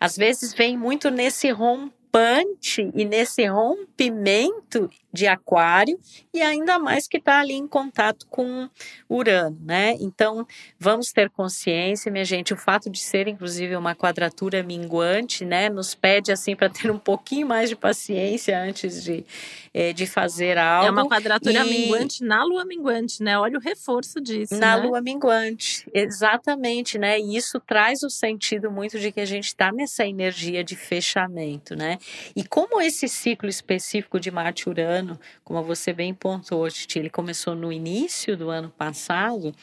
Às 0.00 0.16
vezes 0.16 0.54
vem 0.54 0.78
muito 0.78 1.10
nesse 1.10 1.50
rompante 1.50 2.90
e 2.94 3.04
nesse 3.04 3.44
rompimento 3.44 4.88
de 5.12 5.26
Aquário 5.26 5.98
e 6.32 6.40
ainda 6.40 6.78
mais 6.78 7.06
que 7.06 7.18
está 7.18 7.40
ali 7.40 7.54
em 7.54 7.66
contato 7.66 8.26
com 8.28 8.68
Urano, 9.08 9.58
né? 9.62 9.96
Então 10.00 10.46
vamos 10.78 11.12
ter 11.12 11.28
consciência, 11.30 12.10
minha 12.10 12.24
gente. 12.24 12.54
O 12.54 12.56
fato 12.56 12.88
de 12.88 12.98
ser 12.98 13.28
inclusive 13.28 13.76
uma 13.76 13.94
quadratura 13.94 14.62
minguante, 14.62 15.44
né, 15.44 15.68
nos 15.68 15.94
pede 15.94 16.32
assim 16.32 16.56
para 16.56 16.70
ter 16.70 16.90
um 16.90 16.98
pouquinho 16.98 17.46
mais 17.46 17.68
de 17.68 17.76
paciência 17.76 18.58
antes 18.58 19.02
de, 19.02 19.24
eh, 19.74 19.92
de 19.92 20.06
fazer 20.06 20.56
algo. 20.56 20.88
É 20.88 20.90
uma 20.90 21.08
quadratura 21.08 21.66
e... 21.66 21.68
minguante 21.68 22.24
na 22.24 22.44
Lua 22.44 22.64
minguante, 22.64 23.22
né? 23.22 23.38
Olha 23.38 23.58
o 23.58 23.60
reforço 23.60 24.20
disso. 24.20 24.54
Na 24.56 24.76
né? 24.76 24.86
Lua 24.86 25.00
minguante, 25.00 25.88
exatamente, 25.92 26.98
né? 26.98 27.18
E 27.18 27.36
isso 27.36 27.60
traz 27.60 28.02
o 28.02 28.10
sentido 28.10 28.70
muito 28.70 28.98
de 28.98 29.12
que 29.12 29.20
a 29.20 29.26
gente 29.26 29.46
está 29.46 29.70
nessa 29.72 30.06
energia 30.06 30.64
de 30.64 30.76
fechamento, 30.76 31.76
né? 31.76 31.98
E 32.34 32.44
como 32.44 32.80
esse 32.80 33.08
ciclo 33.08 33.48
específico 33.48 34.18
de 34.18 34.30
Marte-Urano 34.30 35.01
ano, 35.02 35.18
como 35.44 35.62
você 35.62 35.92
bem 35.92 36.14
pontuou, 36.14 36.70
Titi, 36.70 36.98
ele 36.98 37.10
começou 37.10 37.54
no 37.54 37.72
início 37.72 38.36
do 38.36 38.48
ano 38.48 38.70
passado, 38.70 39.54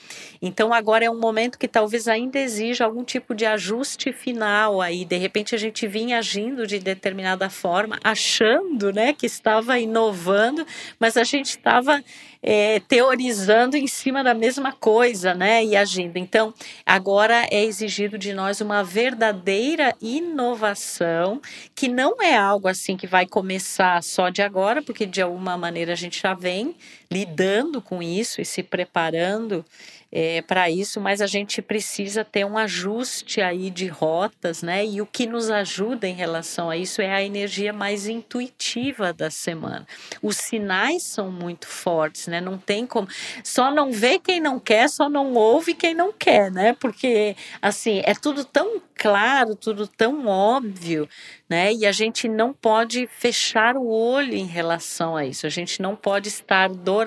então 0.41 0.73
agora 0.73 1.05
é 1.05 1.09
um 1.09 1.19
momento 1.19 1.57
que 1.57 1.67
talvez 1.67 2.07
ainda 2.07 2.37
exija 2.37 2.85
algum 2.85 3.03
tipo 3.03 3.33
de 3.33 3.45
ajuste 3.45 4.11
final 4.11 4.81
aí, 4.81 5.05
de 5.05 5.17
repente 5.17 5.55
a 5.55 5.57
gente 5.57 5.87
vinha 5.87 6.19
agindo 6.19 6.67
de 6.67 6.79
determinada 6.79 7.49
forma, 7.49 7.97
achando, 8.03 8.91
né, 8.91 9.13
que 9.13 9.25
estava 9.25 9.79
inovando, 9.79 10.65
mas 10.99 11.15
a 11.15 11.23
gente 11.23 11.49
estava 11.49 12.03
é, 12.41 12.79
teorizando 12.81 13.75
em 13.75 13.87
cima 13.87 14.23
da 14.23 14.33
mesma 14.33 14.71
coisa, 14.71 15.33
né, 15.33 15.63
e 15.63 15.75
agindo. 15.75 16.17
Então, 16.17 16.53
agora 16.85 17.45
é 17.51 17.63
exigido 17.63 18.17
de 18.17 18.33
nós 18.33 18.61
uma 18.61 18.83
verdadeira 18.83 19.95
inovação, 20.01 21.41
que 21.75 21.87
não 21.87 22.21
é 22.21 22.35
algo 22.35 22.67
assim 22.67 22.95
que 22.95 23.07
vai 23.07 23.25
começar 23.25 24.01
só 24.03 24.29
de 24.29 24.41
agora, 24.41 24.81
porque 24.81 25.05
de 25.05 25.21
alguma 25.29 25.57
maneira 25.57 25.93
a 25.93 25.95
gente 25.95 26.21
já 26.21 26.33
vem 26.33 26.75
lidando 27.11 27.81
com 27.81 28.01
isso 28.03 28.39
e 28.39 28.45
se 28.45 28.61
preparando 28.61 29.65
é, 30.11 30.41
para 30.41 30.69
isso, 30.69 30.99
mas 30.99 31.21
a 31.21 31.27
gente 31.27 31.61
precisa 31.61 32.25
ter 32.25 32.43
um 32.43 32.57
ajuste 32.57 33.41
aí 33.41 33.69
de 33.69 33.87
rotas, 33.87 34.63
né? 34.63 34.83
E 34.83 35.01
o 35.01 35.05
que 35.05 35.27
nos 35.27 35.51
ajuda 35.51 36.07
em 36.07 36.15
relação 36.15 36.69
a 36.69 36.75
isso 36.75 37.01
é 37.01 37.13
a 37.13 37.21
energia 37.21 37.71
mais 37.71 38.07
intuitiva 38.07 39.13
da 39.13 39.29
semana. 39.29 39.85
Os 40.21 40.37
sinais 40.37 41.03
são 41.03 41.31
muito 41.31 41.67
fortes, 41.67 42.27
né? 42.27 42.41
Não 42.41 42.57
tem 42.57 42.87
como. 42.87 43.07
Só 43.43 43.69
não 43.69 43.91
vê 43.91 44.17
quem 44.17 44.39
não 44.39 44.59
quer, 44.59 44.89
só 44.89 45.07
não 45.07 45.33
ouve 45.33 45.75
quem 45.75 45.93
não 45.93 46.11
quer, 46.11 46.51
né? 46.51 46.73
Porque, 46.79 47.35
assim, 47.61 48.01
é 48.03 48.15
tudo 48.15 48.43
tão 48.43 48.81
claro, 48.95 49.55
tudo 49.55 49.87
tão 49.87 50.25
óbvio, 50.27 51.07
né? 51.47 51.71
E 51.71 51.85
a 51.85 51.91
gente 51.91 52.27
não 52.27 52.51
pode 52.51 53.07
fechar 53.07 53.77
o 53.77 53.87
olho 53.87 54.33
em 54.33 54.45
relação 54.45 55.15
a 55.15 55.25
isso. 55.25 55.45
A 55.45 55.49
gente 55.49 55.81
não 55.81 55.95
pode 55.95 56.27
estar 56.29 56.69
dormente 56.69 56.98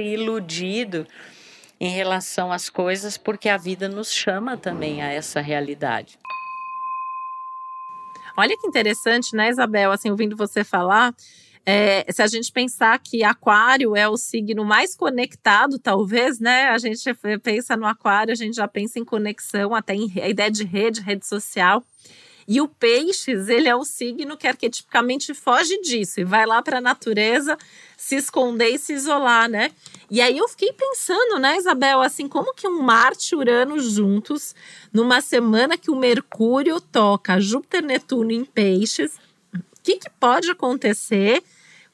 e 0.00 0.14
iludido 0.14 1.06
em 1.78 1.90
relação 1.90 2.50
às 2.50 2.70
coisas, 2.70 3.18
porque 3.18 3.48
a 3.48 3.56
vida 3.56 3.88
nos 3.88 4.10
chama 4.10 4.56
também 4.56 5.02
a 5.02 5.12
essa 5.12 5.40
realidade. 5.40 6.18
Olha 8.36 8.56
que 8.56 8.66
interessante, 8.66 9.34
né, 9.34 9.48
Isabel? 9.48 9.92
Assim, 9.92 10.10
ouvindo 10.10 10.36
você 10.36 10.62
falar, 10.62 11.14
é, 11.64 12.04
se 12.12 12.22
a 12.22 12.26
gente 12.26 12.52
pensar 12.52 12.98
que 12.98 13.24
Aquário 13.24 13.96
é 13.96 14.08
o 14.08 14.16
signo 14.16 14.64
mais 14.64 14.94
conectado, 14.94 15.78
talvez, 15.78 16.38
né? 16.38 16.68
A 16.68 16.78
gente 16.78 17.02
pensa 17.42 17.76
no 17.76 17.86
Aquário, 17.86 18.32
a 18.32 18.36
gente 18.36 18.54
já 18.54 18.68
pensa 18.68 18.98
em 18.98 19.04
conexão, 19.04 19.74
até 19.74 19.94
em 19.94 20.12
a 20.20 20.28
ideia 20.28 20.50
de 20.50 20.64
rede, 20.64 21.00
rede 21.00 21.26
social. 21.26 21.82
E 22.48 22.60
o 22.60 22.68
Peixes, 22.68 23.48
ele 23.48 23.68
é 23.68 23.74
o 23.74 23.84
signo 23.84 24.36
que 24.36 24.46
arquetipicamente 24.46 25.34
foge 25.34 25.80
disso 25.80 26.20
e 26.20 26.24
vai 26.24 26.46
lá 26.46 26.62
para 26.62 26.78
a 26.78 26.80
natureza 26.80 27.58
se 27.96 28.14
esconder 28.14 28.68
e 28.68 28.78
se 28.78 28.92
isolar, 28.92 29.48
né? 29.48 29.72
E 30.08 30.20
aí 30.20 30.38
eu 30.38 30.48
fiquei 30.48 30.72
pensando, 30.72 31.40
né, 31.40 31.56
Isabel, 31.56 32.00
assim, 32.00 32.28
como 32.28 32.54
que 32.54 32.68
um 32.68 32.80
Marte 32.80 33.34
e 33.34 33.36
Urano 33.36 33.80
juntos, 33.80 34.54
numa 34.92 35.20
semana 35.20 35.76
que 35.76 35.90
o 35.90 35.96
Mercúrio 35.96 36.80
toca 36.80 37.40
Júpiter 37.40 37.82
Netuno 37.82 38.30
em 38.30 38.44
Peixes, 38.44 39.14
o 39.52 39.60
que, 39.82 39.96
que 39.96 40.10
pode 40.10 40.50
acontecer? 40.50 41.42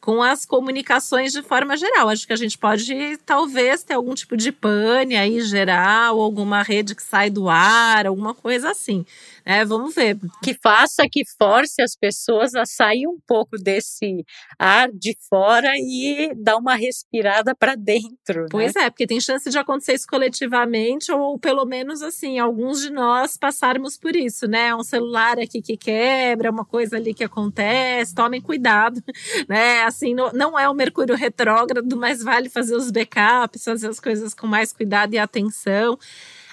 com 0.03 0.21
as 0.21 0.45
comunicações 0.45 1.33
de 1.33 1.43
forma 1.43 1.77
geral. 1.77 2.09
Acho 2.09 2.27
que 2.27 2.33
a 2.33 2.37
gente 2.37 2.59
pode, 2.59 3.17
talvez, 3.25 3.85
ter 3.85 3.95
algum 3.95 4.15
tipo 4.15 4.37
de 4.37 4.51
pane 4.51 5.17
aí 5.17 5.41
geral, 5.43 6.21
alguma 6.21 6.61
rede 6.61 6.97
que 6.97 7.03
sai 7.03 7.31
do 7.31 7.49
ar, 7.49 8.09
alguma 8.09 8.35
coisa 8.35 8.71
assim. 8.71 9.07
É, 9.45 9.65
vamos 9.65 9.95
ver. 9.95 10.19
Que 10.43 10.55
faça, 10.55 11.05
que 11.11 11.23
force 11.39 11.83
as 11.83 11.97
pessoas 11.97 12.55
a 12.55 12.65
sair 12.65 13.07
um 13.07 13.19
pouco 13.27 13.57
desse 13.59 14.25
ar 14.59 14.91
de 14.93 15.17
fora 15.29 15.73
e 15.77 16.33
dar 16.37 16.57
uma 16.57 16.75
respirada 16.75 17.55
para 17.55 17.75
dentro. 17.75 18.43
Né? 18.43 18.47
Pois 18.51 18.77
é, 18.77 18.89
porque 18.89 19.07
tem 19.07 19.21
chance 19.21 19.49
de 19.51 19.59
acontecer 19.59 19.95
isso 19.95 20.07
coletivamente, 20.07 21.11
ou 21.11 21.39
pelo 21.39 21.65
menos 21.65 22.03
assim, 22.03 22.39
alguns 22.39 22.81
de 22.81 22.91
nós 22.91 23.37
passarmos 23.37 23.99
por 23.99 24.15
isso, 24.15 24.47
né? 24.47 24.75
Um 24.75 24.85
celular 24.85 25.39
aqui 25.39 25.61
que 25.61 25.77
quebra, 25.77 26.51
uma 26.51 26.65
coisa 26.65 26.97
ali 26.97 27.13
que 27.13 27.25
acontece, 27.25 28.15
tomem 28.15 28.41
cuidado, 28.41 29.03
né? 29.49 29.83
Assim, 29.83 30.15
não 30.15 30.59
é 30.59 30.69
o 30.69 30.75
Mercúrio 30.75 31.17
retrógrado, 31.17 31.97
mas 31.97 32.23
vale 32.23 32.49
fazer 32.49 32.77
os 32.77 32.91
backups, 32.91 33.65
fazer 33.65 33.89
as 33.89 33.99
coisas 33.99 34.35
com 34.35 34.47
mais 34.47 34.73
cuidado 34.73 35.15
e 35.15 35.19
atenção. 35.19 35.99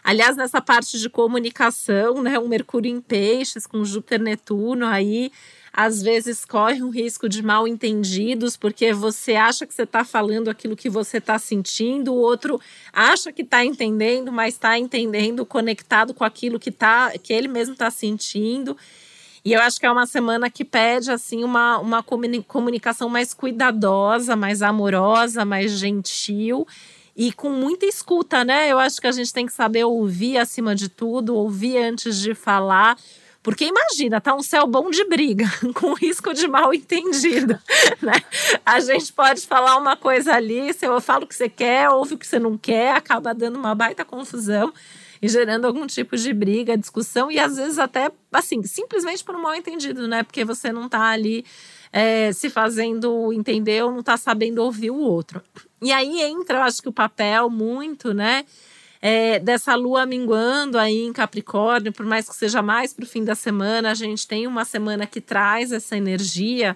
Aliás, 0.04 0.36
nessa 0.36 0.62
parte 0.62 0.98
de 0.98 1.10
comunicação, 1.10 2.22
né, 2.22 2.40
o 2.40 2.48
Mercúrio 2.48 2.92
em 2.92 3.02
Peixes 3.02 3.68
com 3.68 3.84
Júpiter 3.84 4.22
Netuno 4.22 4.86
aí, 4.86 5.32
às 5.72 6.02
vezes 6.02 6.46
corre 6.46 6.82
um 6.82 6.90
risco 6.90 7.30
de 7.30 7.44
mal 7.44 7.68
entendidos, 7.68 8.58
porque 8.58 8.92
você 8.94 9.36
acha 9.36 9.66
que 9.66 9.74
você 9.74 9.84
está 9.84 10.04
falando 10.04 10.50
aquilo 10.50 10.76
que 10.76 10.90
você 10.90 11.18
está 11.18 11.38
sentindo, 11.38 12.14
o 12.14 12.18
outro 12.18 12.60
acha 12.92 13.32
que 13.32 13.44
está 13.44 13.64
entendendo, 13.64 14.32
mas 14.32 14.56
está 14.56 14.78
entendendo 14.80 15.46
conectado 15.46 16.14
com 16.14 16.24
aquilo 16.24 16.60
que, 16.60 16.72
tá, 16.72 17.12
que 17.22 17.34
ele 17.34 17.48
mesmo 17.48 17.74
está 17.74 17.92
sentindo. 17.92 18.76
E 19.44 19.54
eu 19.54 19.62
acho 19.62 19.80
que 19.80 19.86
é 19.86 19.92
uma 19.92 20.06
semana 20.06 20.50
que 20.50 20.66
pede 20.66 21.12
assim 21.12 21.44
uma, 21.44 21.78
uma 21.78 22.04
comunicação 22.04 23.08
mais 23.08 23.34
cuidadosa, 23.34 24.36
mais 24.36 24.62
amorosa, 24.62 25.46
mais 25.46 25.72
gentil 25.72 26.68
e 27.20 27.34
com 27.34 27.50
muita 27.50 27.86
escuta, 27.86 28.46
né? 28.46 28.72
Eu 28.72 28.80
acho 28.80 29.02
que 29.02 29.06
a 29.06 29.12
gente 29.12 29.34
tem 29.34 29.46
que 29.46 29.52
saber 29.52 29.84
ouvir 29.84 30.38
acima 30.38 30.74
de 30.74 30.88
tudo, 30.88 31.36
ouvir 31.36 31.78
antes 31.78 32.18
de 32.18 32.34
falar. 32.34 32.98
Porque 33.44 33.66
imagina, 33.66 34.22
tá 34.22 34.34
um 34.34 34.42
céu 34.42 34.66
bom 34.66 34.90
de 34.90 35.04
briga, 35.04 35.44
com 35.76 35.94
risco 35.94 36.34
de 36.34 36.48
mal 36.48 36.74
entendido, 36.74 37.60
né? 38.02 38.14
A 38.66 38.80
gente 38.80 39.12
pode 39.12 39.46
falar 39.46 39.76
uma 39.76 39.98
coisa 39.98 40.34
ali, 40.34 40.74
se 40.74 40.86
eu 40.86 41.02
falo 41.02 41.26
o 41.26 41.28
que 41.28 41.36
você 41.36 41.50
quer, 41.50 41.90
ouve 41.90 42.14
o 42.14 42.18
que 42.18 42.26
você 42.26 42.40
não 42.40 42.58
quer, 42.58 42.96
acaba 42.96 43.34
dando 43.34 43.60
uma 43.60 43.76
baita 43.76 44.06
confusão 44.06 44.74
e 45.22 45.28
gerando 45.28 45.66
algum 45.66 45.86
tipo 45.86 46.16
de 46.16 46.34
briga, 46.34 46.78
discussão 46.78 47.32
e 47.32 47.40
às 47.40 47.58
vezes 47.58 47.78
até, 47.78 48.12
assim, 48.32 48.64
simplesmente 48.64 49.24
por 49.24 49.36
um 49.36 49.42
mal 49.42 49.56
entendido, 49.56 50.08
né? 50.08 50.24
Porque 50.24 50.46
você 50.46 50.72
não 50.72 50.88
tá 50.88 51.10
ali 51.10 51.46
é, 51.92 52.32
se 52.32 52.50
fazendo 52.50 53.34
entender 53.34 53.84
ou 53.84 53.92
não 53.92 54.04
tá 54.04 54.16
sabendo 54.18 54.64
ouvir 54.64 54.92
o 54.92 55.00
outro. 55.00 55.42
E 55.82 55.92
aí 55.92 56.22
entra, 56.22 56.60
eu 56.60 56.64
acho 56.64 56.82
que 56.82 56.90
o 56.90 56.94
papel 56.94 57.50
muito, 57.50 58.14
né? 58.14 58.46
É, 59.02 59.40
dessa 59.40 59.76
lua 59.76 60.06
minguando 60.06 60.78
aí 60.78 61.06
em 61.06 61.14
Capricórnio, 61.14 61.94
por 61.94 62.06
mais 62.06 62.28
que 62.28 62.36
seja 62.36 62.62
mais 62.62 62.94
para 62.94 63.04
o 63.04 63.08
fim 63.08 63.24
da 63.24 63.34
semana, 63.34 63.92
a 63.92 63.94
gente 63.94 64.28
tem 64.28 64.46
uma 64.46 64.66
semana 64.66 65.08
que 65.08 65.22
traz 65.22 65.72
essa 65.72 65.96
energia 65.96 66.76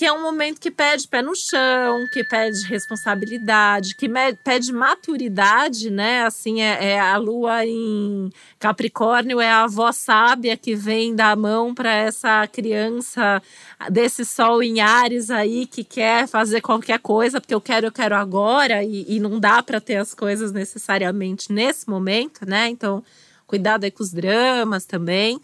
que 0.00 0.06
é 0.06 0.12
um 0.14 0.22
momento 0.22 0.58
que 0.58 0.70
pede 0.70 1.06
pé 1.06 1.20
no 1.20 1.36
chão, 1.36 2.08
que 2.10 2.24
pede 2.24 2.64
responsabilidade, 2.64 3.94
que 3.94 4.08
pede 4.42 4.72
maturidade, 4.72 5.90
né? 5.90 6.22
Assim, 6.22 6.62
é, 6.62 6.92
é, 6.92 6.98
a 6.98 7.18
lua 7.18 7.66
em 7.66 8.32
Capricórnio 8.58 9.42
é 9.42 9.50
a 9.50 9.64
avó 9.64 9.92
sábia 9.92 10.56
que 10.56 10.74
vem 10.74 11.14
dar 11.14 11.32
a 11.32 11.36
mão 11.36 11.74
para 11.74 11.92
essa 11.92 12.46
criança 12.46 13.42
desse 13.90 14.24
sol 14.24 14.62
em 14.62 14.80
Ares 14.80 15.30
aí 15.30 15.66
que 15.66 15.84
quer 15.84 16.26
fazer 16.26 16.62
qualquer 16.62 16.98
coisa, 17.00 17.38
porque 17.38 17.54
eu 17.54 17.60
quero, 17.60 17.88
eu 17.88 17.92
quero 17.92 18.16
agora, 18.16 18.82
e, 18.82 19.04
e 19.06 19.20
não 19.20 19.38
dá 19.38 19.62
para 19.62 19.82
ter 19.82 19.96
as 19.96 20.14
coisas 20.14 20.50
necessariamente 20.50 21.52
nesse 21.52 21.86
momento, 21.86 22.46
né? 22.46 22.70
Então 22.70 23.04
cuidado 23.46 23.84
aí 23.84 23.90
com 23.90 24.02
os 24.02 24.14
dramas 24.14 24.86
também. 24.86 25.38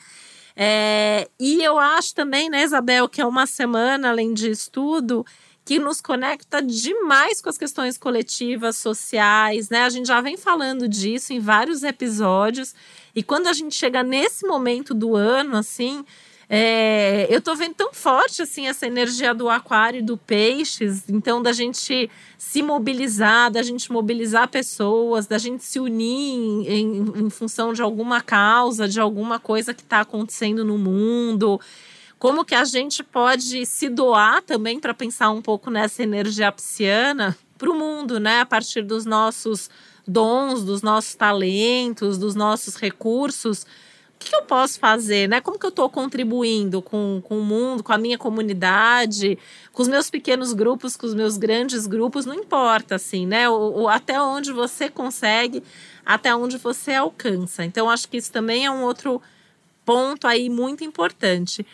É, 0.57 1.29
e 1.39 1.63
eu 1.63 1.79
acho 1.79 2.15
também, 2.15 2.49
né, 2.49 2.63
Isabel, 2.65 3.09
que 3.09 3.21
é 3.21 3.27
uma 3.27 3.47
semana, 3.47 4.09
além 4.09 4.33
de 4.33 4.51
estudo, 4.51 5.25
que 5.67 5.79
nos 5.79 6.01
conecta 6.01 6.63
demais 6.63 7.43
com 7.43 7.49
as 7.49 7.59
questões 7.59 7.99
coletivas, 7.99 8.77
sociais, 8.77 9.69
né? 9.69 9.83
A 9.83 9.91
gente 9.91 10.07
já 10.07 10.21
vem 10.21 10.37
falando 10.37 10.89
disso 10.89 11.33
em 11.33 11.41
vários 11.41 11.83
episódios. 11.83 12.75
E 13.15 13.23
quando 13.23 13.49
a 13.49 13.53
gente 13.53 13.75
chega 13.75 14.03
nesse 14.03 14.47
momento 14.47 14.95
do 14.95 15.17
ano, 15.17 15.57
assim, 15.57 16.05
é, 16.49 17.27
eu 17.29 17.41
tô 17.41 17.57
vendo 17.57 17.75
tão 17.75 17.93
forte 17.93 18.41
assim 18.41 18.69
essa 18.69 18.87
energia 18.87 19.35
do 19.35 19.49
aquário 19.49 19.99
e 19.99 20.03
do 20.03 20.17
peixes, 20.17 21.09
então 21.09 21.43
da 21.43 21.53
gente 21.53 22.09
se 22.39 22.63
mobilizar, 22.63 23.51
da 23.51 23.65
gente 23.65 23.91
mobilizar 23.91 24.49
pessoas, 24.49 25.27
da 25.27 25.39
gente 25.39 25.65
se 25.65 25.81
unir 25.81 26.71
em, 26.71 27.13
em 27.17 27.31
função 27.31 27.73
de 27.73 27.83
alguma 27.83 28.21
causa, 28.21 28.87
de 28.87 29.01
alguma 29.01 29.41
coisa 29.41 29.75
que 29.75 29.83
está 29.83 30.01
acontecendo 30.01 30.65
no 30.65 30.79
mundo. 30.79 31.61
Como 32.17 32.45
que 32.45 32.55
a 32.55 32.65
gente 32.65 33.03
pode 33.03 33.67
se 33.67 33.89
doar 33.89 34.41
também 34.41 34.79
para 34.79 34.95
pensar 34.95 35.31
um 35.31 35.43
pouco 35.43 35.69
nessa 35.69 36.05
energia 36.05 36.53
pisciana 36.53 37.37
para 37.59 37.71
o 37.71 37.75
mundo, 37.75 38.21
né? 38.21 38.41
A 38.41 38.47
partir 38.47 38.83
dos 38.83 39.05
nossos 39.05 39.69
dons, 40.07 40.63
dos 40.63 40.81
nossos 40.81 41.17
talentos, 41.17 42.17
dos 42.17 42.37
nossos 42.37 42.77
recursos 42.77 43.67
o 44.17 44.25
que 44.29 44.35
eu 44.35 44.43
posso 44.43 44.79
fazer, 44.79 45.29
né? 45.29 45.41
Como 45.41 45.59
que 45.59 45.67
eu 45.67 45.71
estou 45.71 45.89
contribuindo 45.89 46.81
com, 46.83 47.23
com 47.23 47.39
o 47.39 47.45
mundo, 47.45 47.83
com 47.83 47.93
a 47.93 47.99
minha 47.99 48.19
comunidade, 48.19 49.39
com 49.73 49.83
os 49.83 49.89
meus 49.89 50.11
pequenos 50.11 50.53
grupos, 50.53 50.97
com 50.97 51.07
os 51.07 51.15
meus 51.15 51.37
grandes 51.37 51.87
grupos, 51.87 52.25
não 52.25 52.35
importa, 52.35 52.95
assim, 52.95 53.27
né? 53.27 53.49
O, 53.49 53.83
o, 53.83 53.89
até 53.89 54.21
onde 54.21 54.53
você 54.53 54.89
consegue, 54.89 55.63
até 56.05 56.35
onde 56.35 56.57
você 56.59 56.95
alcança. 56.95 57.65
Então, 57.65 57.91
acho 57.91 58.09
que 58.09 58.17
isso 58.17 58.33
também 58.33 58.65
é 58.65 58.71
um 58.71 58.83
outro 58.83 59.21
ponto 59.85 60.27
aí 60.27 60.49
muito 60.49 60.83
importante. 60.83 61.65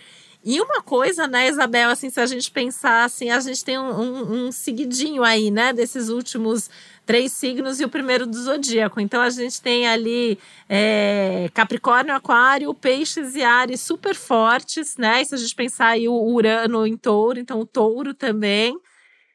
E 0.45 0.61
uma 0.61 0.83
coisa, 0.83 1.29
né, 1.29 1.49
Isabel, 1.49 1.89
assim, 1.89 2.11
se 2.11 2.21
a 2.21 2.27
gente 2.27 2.51
pensar 2.51 3.05
assim, 3.05 3.31
a 3.31 3.39
gente 3.39 3.65
tem 3.65 3.79
um, 3.79 3.93
um, 3.93 4.47
um 4.47 4.53
seguidinho 4.53 5.23
aí, 5.23 5.53
né, 5.53 5.73
desses 5.73 6.09
últimos 6.09 6.69
três 7.05 7.33
signos 7.33 7.81
e 7.81 7.85
o 7.85 7.89
primeiro 7.89 8.27
do 8.27 8.37
zodíaco. 8.37 9.01
Então 9.01 9.21
a 9.21 9.31
gente 9.31 9.61
tem 9.61 9.87
ali 9.87 10.39
é, 10.69 11.51
Capricórnio, 11.55 12.15
Aquário, 12.15 12.73
Peixes 12.75 13.35
e 13.35 13.43
Ares 13.43 13.81
super 13.81 14.15
fortes, 14.15 14.97
né? 14.97 15.23
E 15.23 15.25
se 15.25 15.35
a 15.35 15.39
gente 15.39 15.55
pensar 15.55 15.89
aí 15.89 16.09
o 16.09 16.15
Urano 16.15 16.87
em 16.87 16.97
touro, 16.97 17.39
então 17.39 17.61
o 17.61 17.67
touro 17.67 18.15
também. 18.15 18.77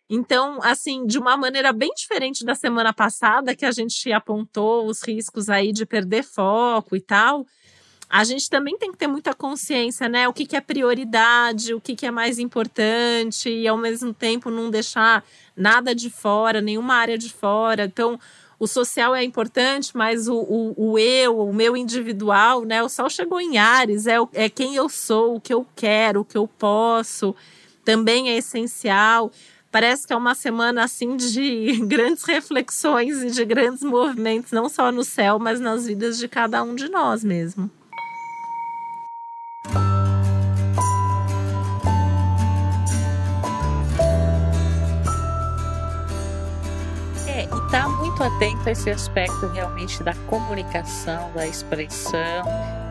Então, 0.09 0.59
assim, 0.63 1.05
de 1.05 1.19
uma 1.19 1.35
maneira 1.35 1.73
bem 1.73 1.89
diferente 1.93 2.45
da 2.45 2.55
semana 2.55 2.93
passada, 2.93 3.55
que 3.55 3.65
a 3.65 3.71
gente 3.71 4.11
apontou 4.11 4.87
os 4.87 5.03
riscos 5.03 5.49
aí 5.49 5.73
de 5.73 5.85
perder 5.85 6.23
foco 6.23 6.95
e 6.95 7.01
tal, 7.01 7.45
a 8.09 8.23
gente 8.23 8.49
também 8.49 8.77
tem 8.77 8.91
que 8.91 8.97
ter 8.97 9.07
muita 9.07 9.33
consciência, 9.33 10.07
né? 10.07 10.27
O 10.27 10.33
que, 10.33 10.45
que 10.45 10.55
é 10.55 10.61
prioridade, 10.61 11.73
o 11.73 11.81
que, 11.81 11.95
que 11.95 12.05
é 12.05 12.11
mais 12.11 12.39
importante, 12.39 13.49
e 13.49 13.67
ao 13.67 13.77
mesmo 13.77 14.13
tempo 14.13 14.49
não 14.49 14.69
deixar 14.69 15.25
nada 15.55 15.93
de 15.93 16.09
fora, 16.09 16.61
nenhuma 16.61 16.95
área 16.95 17.17
de 17.17 17.29
fora. 17.31 17.83
Então, 17.83 18.17
o 18.57 18.65
social 18.65 19.13
é 19.13 19.23
importante, 19.23 19.91
mas 19.93 20.27
o, 20.29 20.35
o, 20.35 20.91
o, 20.91 20.99
eu, 20.99 21.37
o 21.37 21.53
meu 21.53 21.75
individual, 21.75 22.63
né? 22.63 22.81
O 22.81 22.87
sol 22.87 23.09
chegou 23.09 23.41
em 23.41 23.57
Ares, 23.57 24.07
é, 24.07 24.17
é 24.33 24.49
quem 24.49 24.75
eu 24.75 24.87
sou, 24.87 25.35
o 25.35 25.41
que 25.41 25.53
eu 25.53 25.65
quero, 25.75 26.21
o 26.21 26.25
que 26.25 26.37
eu 26.37 26.47
posso, 26.47 27.35
também 27.83 28.29
é 28.29 28.37
essencial. 28.37 29.31
Parece 29.69 30.07
que 30.07 30.13
é 30.13 30.15
uma 30.15 30.33
semana 30.33 30.85
assim 30.85 31.17
de 31.17 31.77
grandes 31.85 32.23
reflexões 32.23 33.21
e 33.21 33.31
de 33.31 33.43
grandes 33.43 33.83
movimentos, 33.83 34.53
não 34.53 34.69
só 34.69 34.93
no 34.93 35.03
céu, 35.03 35.37
mas 35.37 35.59
nas 35.59 35.85
vidas 35.85 36.17
de 36.17 36.29
cada 36.29 36.63
um 36.63 36.73
de 36.73 36.87
nós 36.89 37.21
mesmo. 37.21 37.69
Muito 48.17 48.23
atento 48.23 48.67
a 48.67 48.71
esse 48.71 48.89
aspecto 48.89 49.47
realmente 49.47 50.01
da 50.01 50.13
comunicação, 50.27 51.31
da 51.35 51.45
expressão, 51.45 52.43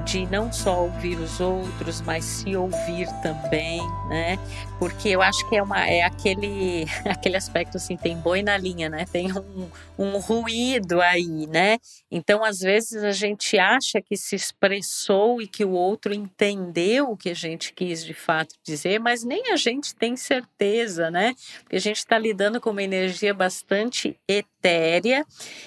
de 0.06 0.24
não 0.26 0.52
só 0.52 0.84
ouvir 0.84 1.18
os 1.18 1.40
outros, 1.40 2.00
mas 2.00 2.24
se 2.24 2.54
ouvir 2.54 3.08
também, 3.22 3.80
né? 4.08 4.38
Porque 4.78 5.08
eu 5.08 5.20
acho 5.20 5.46
que 5.48 5.56
é, 5.56 5.62
uma, 5.62 5.84
é 5.84 6.02
aquele, 6.02 6.86
aquele 7.04 7.36
aspecto 7.36 7.76
assim, 7.76 7.96
tem 7.96 8.16
boi 8.16 8.40
na 8.40 8.56
linha, 8.56 8.88
né? 8.88 9.04
Tem 9.10 9.32
um, 9.36 9.68
um 9.98 10.18
ruído 10.18 11.00
aí, 11.00 11.48
né? 11.48 11.78
Então, 12.08 12.44
às 12.44 12.60
vezes, 12.60 13.02
a 13.02 13.10
gente 13.10 13.58
acha 13.58 14.00
que 14.00 14.16
se 14.16 14.36
expressou 14.36 15.42
e 15.42 15.48
que 15.48 15.64
o 15.64 15.72
outro 15.72 16.14
entendeu 16.14 17.10
o 17.10 17.16
que 17.16 17.30
a 17.30 17.34
gente 17.34 17.72
quis 17.72 18.04
de 18.04 18.14
fato 18.14 18.54
dizer, 18.62 19.00
mas 19.00 19.24
nem 19.24 19.52
a 19.52 19.56
gente 19.56 19.92
tem 19.92 20.16
certeza, 20.16 21.10
né? 21.10 21.34
Porque 21.62 21.76
a 21.76 21.80
gente 21.80 21.98
está 21.98 22.16
lidando 22.16 22.60
com 22.60 22.70
uma 22.70 22.82
energia 22.82 23.34
bastante 23.34 24.16
etérea 24.28 25.26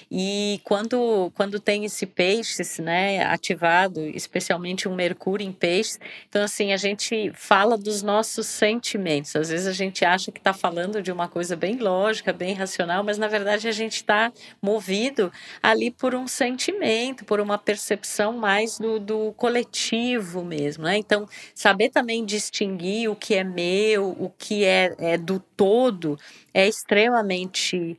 e 0.09 0.61
quando, 0.63 1.31
quando 1.35 1.59
tem 1.59 1.83
esse 1.83 2.05
peixe, 2.05 2.63
né, 2.81 3.23
ativado, 3.23 4.01
especialmente 4.29 4.87
um 4.87 4.95
Mercúrio 4.95 5.45
em 5.45 5.51
peixes. 5.51 5.99
Então, 6.29 6.43
assim, 6.43 6.71
a 6.71 6.77
gente 6.77 7.31
fala 7.33 7.75
dos 7.75 8.03
nossos 8.03 8.45
sentimentos. 8.45 9.35
Às 9.35 9.49
vezes 9.49 9.65
a 9.65 9.73
gente 9.73 10.05
acha 10.05 10.31
que 10.31 10.39
está 10.39 10.53
falando 10.53 11.01
de 11.01 11.11
uma 11.11 11.27
coisa 11.27 11.55
bem 11.55 11.77
lógica, 11.77 12.31
bem 12.31 12.53
racional, 12.53 13.03
mas 13.03 13.17
na 13.17 13.27
verdade 13.27 13.67
a 13.67 13.71
gente 13.71 13.95
está 13.95 14.31
movido 14.61 15.31
ali 15.63 15.89
por 15.89 16.13
um 16.13 16.27
sentimento, 16.27 17.25
por 17.25 17.39
uma 17.39 17.57
percepção 17.57 18.33
mais 18.33 18.77
do, 18.77 18.99
do 18.99 19.33
coletivo 19.33 20.43
mesmo, 20.43 20.83
né? 20.83 20.97
Então, 20.97 21.27
saber 21.55 21.89
também 21.89 22.23
distinguir 22.23 23.09
o 23.09 23.15
que 23.15 23.33
é 23.33 23.43
meu, 23.43 24.09
o 24.09 24.31
que 24.37 24.63
é, 24.63 24.93
é 24.99 25.17
do 25.17 25.39
todo, 25.39 26.19
é 26.53 26.67
extremamente 26.67 27.97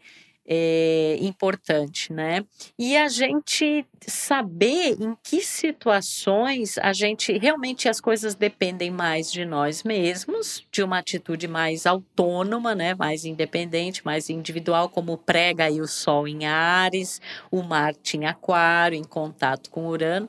é, 0.52 1.16
importante, 1.20 2.12
né? 2.12 2.44
E 2.76 2.96
a 2.96 3.06
gente 3.06 3.86
saber 4.04 4.96
em 5.00 5.16
que 5.22 5.40
situações 5.42 6.76
a 6.78 6.92
gente 6.92 7.38
realmente 7.38 7.88
as 7.88 8.00
coisas 8.00 8.34
dependem 8.34 8.90
mais 8.90 9.30
de 9.30 9.44
nós 9.44 9.84
mesmos, 9.84 10.66
de 10.72 10.82
uma 10.82 10.98
atitude 10.98 11.46
mais 11.46 11.86
autônoma, 11.86 12.74
né? 12.74 12.96
Mais 12.96 13.24
independente, 13.24 14.04
mais 14.04 14.28
individual, 14.28 14.88
como 14.88 15.16
prega 15.16 15.66
aí 15.66 15.80
o 15.80 15.86
Sol 15.86 16.26
em 16.26 16.46
Ares, 16.46 17.20
o 17.48 17.62
Marte 17.62 18.16
em 18.16 18.26
Aquário, 18.26 18.98
em 18.98 19.04
contato 19.04 19.70
com 19.70 19.86
Urano 19.86 20.28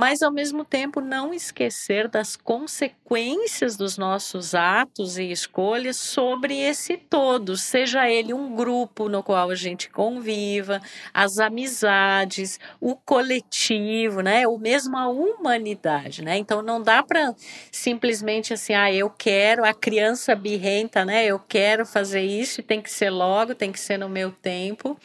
mas 0.00 0.22
ao 0.22 0.32
mesmo 0.32 0.64
tempo 0.64 0.98
não 1.02 1.34
esquecer 1.34 2.08
das 2.08 2.34
consequências 2.34 3.76
dos 3.76 3.98
nossos 3.98 4.54
atos 4.54 5.18
e 5.18 5.30
escolhas 5.30 5.98
sobre 5.98 6.58
esse 6.58 6.96
todo, 6.96 7.54
seja 7.54 8.08
ele 8.08 8.32
um 8.32 8.56
grupo 8.56 9.10
no 9.10 9.22
qual 9.22 9.50
a 9.50 9.54
gente 9.54 9.90
conviva, 9.90 10.80
as 11.12 11.38
amizades, 11.38 12.58
o 12.80 12.96
coletivo, 12.96 14.22
né, 14.22 14.48
ou 14.48 14.58
mesmo 14.58 14.96
a 14.96 15.06
humanidade, 15.06 16.24
né? 16.24 16.38
Então 16.38 16.62
não 16.62 16.80
dá 16.80 17.02
para 17.02 17.34
simplesmente 17.70 18.54
assim, 18.54 18.72
ah, 18.72 18.90
eu 18.90 19.10
quero 19.10 19.66
a 19.66 19.74
criança 19.74 20.34
birrenta, 20.34 21.04
né? 21.04 21.26
Eu 21.26 21.38
quero 21.38 21.84
fazer 21.84 22.22
isso, 22.22 22.62
tem 22.62 22.80
que 22.80 22.90
ser 22.90 23.10
logo, 23.10 23.54
tem 23.54 23.70
que 23.70 23.78
ser 23.78 23.98
no 23.98 24.08
meu 24.08 24.32
tempo. 24.32 24.98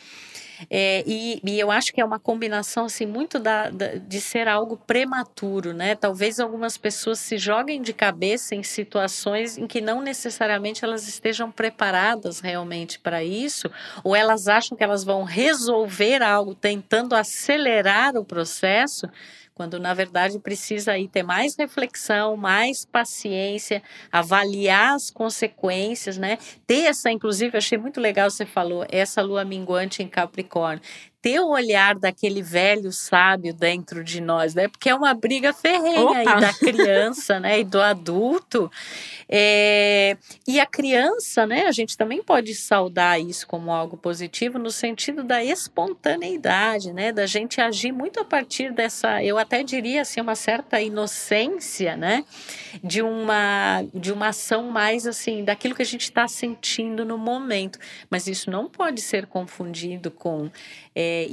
É, 0.70 1.04
e, 1.06 1.42
e, 1.44 1.60
eu 1.60 1.72
acho 1.72 1.94
que 1.94 2.02
é 2.02 2.06
uma 2.06 2.20
combinação 2.20 2.86
assim 2.86 3.06
muito 3.06 3.40
da, 3.40 3.70
da, 3.70 3.96
de 3.96 4.22
ser 4.22 4.48
algo 4.48 4.78
prematuro, 4.78 5.74
né? 5.74 5.96
Talvez 5.96 6.40
algumas 6.40 6.78
pessoas 6.78 7.20
se 7.20 7.38
joguem 7.38 7.82
de 7.82 7.94
cabeça 7.94 8.56
em 8.56 8.64
situações 8.64 9.58
em 9.58 9.68
que 9.68 9.82
não 9.82 10.02
necessariamente 10.02 10.84
elas 10.84 11.08
estejam 11.08 11.52
preparadas 11.52 12.40
realmente 12.40 13.00
para 13.00 13.24
isso, 13.24 13.70
ou 14.04 14.16
elas 14.16 14.48
acham 14.48 14.78
que 14.78 14.84
elas 14.84 15.04
vão 15.04 15.24
resolver 15.24 16.22
algo 16.22 16.56
tentando 16.56 17.16
acelerar 17.16 18.16
o 18.16 18.26
processo 18.26 19.10
quando 19.56 19.80
na 19.80 19.94
verdade 19.94 20.38
precisa 20.38 20.92
aí 20.92 21.08
ter 21.08 21.24
mais 21.24 21.56
reflexão, 21.58 22.38
mais 22.38 22.86
paciência, 22.86 23.82
avaliar 24.12 24.96
as 24.96 25.10
consequências, 25.10 26.18
né? 26.18 26.38
Ter 26.68 26.84
essa, 26.86 27.10
inclusive, 27.10 27.58
achei 27.58 27.78
muito 27.78 28.00
legal 28.02 28.30
você 28.30 28.46
falou, 28.46 28.86
essa 28.90 29.22
lua 29.22 29.46
minguante 29.46 30.04
em 30.04 30.08
Capricórnio 30.10 30.82
ter 31.26 31.40
o 31.40 31.48
olhar 31.48 31.96
daquele 31.96 32.44
velho 32.44 32.92
sábio 32.92 33.52
dentro 33.52 34.04
de 34.04 34.22
nós, 34.22 34.54
né? 34.54 34.68
Porque 34.68 34.92
é 34.92 34.94
uma 34.94 35.12
briga 35.12 35.52
ferrenha 35.54 36.20
aí 36.20 36.40
da 36.40 36.54
criança, 36.54 37.40
né? 37.40 37.62
E 37.62 37.64
do 37.64 37.82
adulto. 37.82 38.72
É... 39.28 40.18
E 40.48 40.60
a 40.60 40.68
criança, 40.68 41.48
né? 41.48 41.66
A 41.66 41.72
gente 41.72 41.98
também 41.98 42.22
pode 42.22 42.54
saudar 42.54 43.20
isso 43.20 43.48
como 43.48 43.72
algo 43.72 43.98
positivo 43.98 44.60
no 44.60 44.70
sentido 44.70 45.24
da 45.24 45.44
espontaneidade, 45.44 46.94
né? 46.94 47.12
Da 47.12 47.26
gente 47.26 47.60
agir 47.60 47.92
muito 47.92 48.20
a 48.20 48.24
partir 48.24 48.72
dessa, 48.72 49.24
eu 49.24 49.40
até 49.40 49.64
diria 49.64 50.04
assim, 50.04 50.22
uma 50.22 50.36
certa 50.36 50.80
inocência, 50.80 51.98
né? 51.98 52.24
De 52.84 53.02
uma, 53.02 53.84
de 53.96 54.14
uma 54.14 54.28
ação 54.28 54.70
mais 54.70 55.08
assim, 55.08 55.44
daquilo 55.44 55.74
que 55.74 55.82
a 55.82 55.86
gente 55.86 56.04
está 56.04 56.28
sentindo 56.28 57.04
no 57.04 57.18
momento. 57.18 57.80
Mas 58.12 58.28
isso 58.28 58.52
não 58.52 58.70
pode 58.70 59.02
ser 59.02 59.26
confundido 59.26 60.12
com. 60.12 60.52
É, 60.98 61.15
é, 61.24 61.28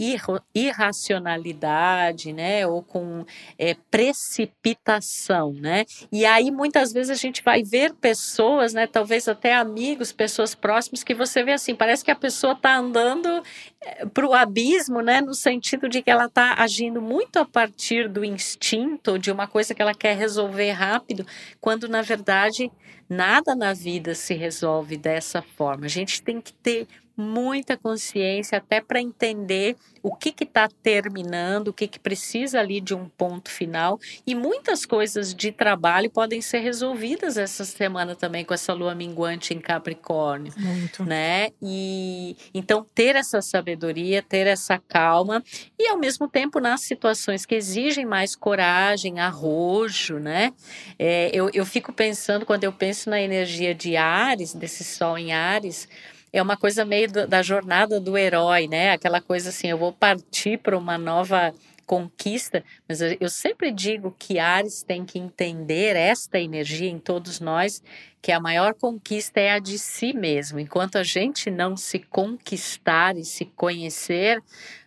irracionalidade, 0.54 2.32
né? 2.32 2.66
Ou 2.66 2.82
com 2.82 3.24
é, 3.58 3.74
precipitação, 3.90 5.52
né? 5.52 5.84
E 6.10 6.24
aí 6.24 6.50
muitas 6.50 6.92
vezes 6.92 7.10
a 7.10 7.20
gente 7.20 7.42
vai 7.42 7.62
ver 7.62 7.94
pessoas, 7.94 8.72
né? 8.72 8.86
Talvez 8.86 9.28
até 9.28 9.54
amigos, 9.54 10.12
pessoas 10.12 10.54
próximas 10.54 11.02
que 11.02 11.14
você 11.14 11.42
vê 11.42 11.52
assim, 11.52 11.74
parece 11.74 12.04
que 12.04 12.10
a 12.10 12.16
pessoa 12.16 12.52
está 12.52 12.76
andando 12.76 13.42
é, 13.80 14.06
para 14.06 14.26
o 14.26 14.34
abismo, 14.34 15.00
né? 15.00 15.20
No 15.20 15.34
sentido 15.34 15.88
de 15.88 16.02
que 16.02 16.10
ela 16.10 16.26
está 16.26 16.54
agindo 16.58 17.00
muito 17.00 17.38
a 17.38 17.44
partir 17.44 18.08
do 18.08 18.24
instinto, 18.24 19.18
de 19.18 19.30
uma 19.30 19.46
coisa 19.46 19.74
que 19.74 19.82
ela 19.82 19.94
quer 19.94 20.16
resolver 20.16 20.70
rápido, 20.72 21.26
quando 21.60 21.88
na 21.88 22.02
verdade 22.02 22.70
nada 23.08 23.54
na 23.54 23.74
vida 23.74 24.14
se 24.14 24.34
resolve 24.34 24.96
dessa 24.96 25.42
forma. 25.42 25.86
A 25.86 25.88
gente 25.88 26.22
tem 26.22 26.40
que 26.40 26.52
ter 26.52 26.86
muita 27.16 27.76
consciência 27.76 28.58
até 28.58 28.80
para 28.80 29.00
entender 29.00 29.76
o 30.02 30.14
que 30.14 30.34
está 30.42 30.68
terminando, 30.82 31.68
o 31.68 31.72
que, 31.72 31.86
que 31.86 31.98
precisa 31.98 32.58
ali 32.58 32.80
de 32.80 32.94
um 32.94 33.08
ponto 33.08 33.50
final. 33.50 34.00
E 34.26 34.34
muitas 34.34 34.84
coisas 34.84 35.32
de 35.32 35.52
trabalho 35.52 36.10
podem 36.10 36.40
ser 36.40 36.58
resolvidas 36.58 37.36
essa 37.36 37.64
semana 37.64 38.16
também 38.16 38.44
com 38.44 38.52
essa 38.52 38.72
lua 38.72 38.94
minguante 38.94 39.54
em 39.54 39.60
Capricórnio. 39.60 40.52
Muito. 40.56 41.04
Né? 41.04 41.50
E 41.62 42.36
então 42.52 42.84
ter 42.94 43.14
essa 43.14 43.40
sabedoria, 43.40 44.22
ter 44.22 44.46
essa 44.46 44.78
calma 44.78 45.42
e 45.78 45.88
ao 45.88 45.98
mesmo 45.98 46.28
tempo 46.28 46.58
nas 46.58 46.82
situações 46.82 47.46
que 47.46 47.54
exigem 47.54 48.04
mais 48.04 48.34
coragem, 48.34 49.20
arrojo, 49.20 50.18
né? 50.18 50.52
É, 50.98 51.30
eu, 51.32 51.48
eu 51.54 51.64
fico 51.64 51.92
pensando, 51.92 52.44
quando 52.44 52.64
eu 52.64 52.72
penso 52.72 53.08
na 53.08 53.20
energia 53.20 53.74
de 53.74 53.96
Ares, 53.96 54.54
desse 54.54 54.82
sol 54.82 55.16
em 55.16 55.32
Ares, 55.32 55.88
é 56.32 56.40
uma 56.40 56.56
coisa 56.56 56.84
meio 56.84 57.10
da 57.28 57.42
jornada 57.42 58.00
do 58.00 58.16
herói, 58.16 58.66
né? 58.66 58.92
Aquela 58.92 59.20
coisa 59.20 59.50
assim, 59.50 59.68
eu 59.68 59.76
vou 59.76 59.92
partir 59.92 60.58
para 60.58 60.76
uma 60.76 60.96
nova 60.96 61.52
conquista, 61.84 62.64
mas 62.88 63.00
eu 63.02 63.28
sempre 63.28 63.70
digo 63.70 64.14
que 64.18 64.38
Ares 64.38 64.82
tem 64.82 65.04
que 65.04 65.18
entender 65.18 65.94
esta 65.94 66.38
energia 66.38 66.88
em 66.88 66.98
todos 66.98 67.38
nós, 67.38 67.82
que 68.22 68.32
a 68.32 68.40
maior 68.40 68.72
conquista 68.72 69.40
é 69.40 69.50
a 69.50 69.58
de 69.58 69.78
si 69.78 70.14
mesmo. 70.14 70.58
Enquanto 70.58 70.96
a 70.96 71.02
gente 71.02 71.50
não 71.50 71.76
se 71.76 71.98
conquistar 71.98 73.16
e 73.16 73.24
se 73.24 73.44
conhecer, 73.44 74.42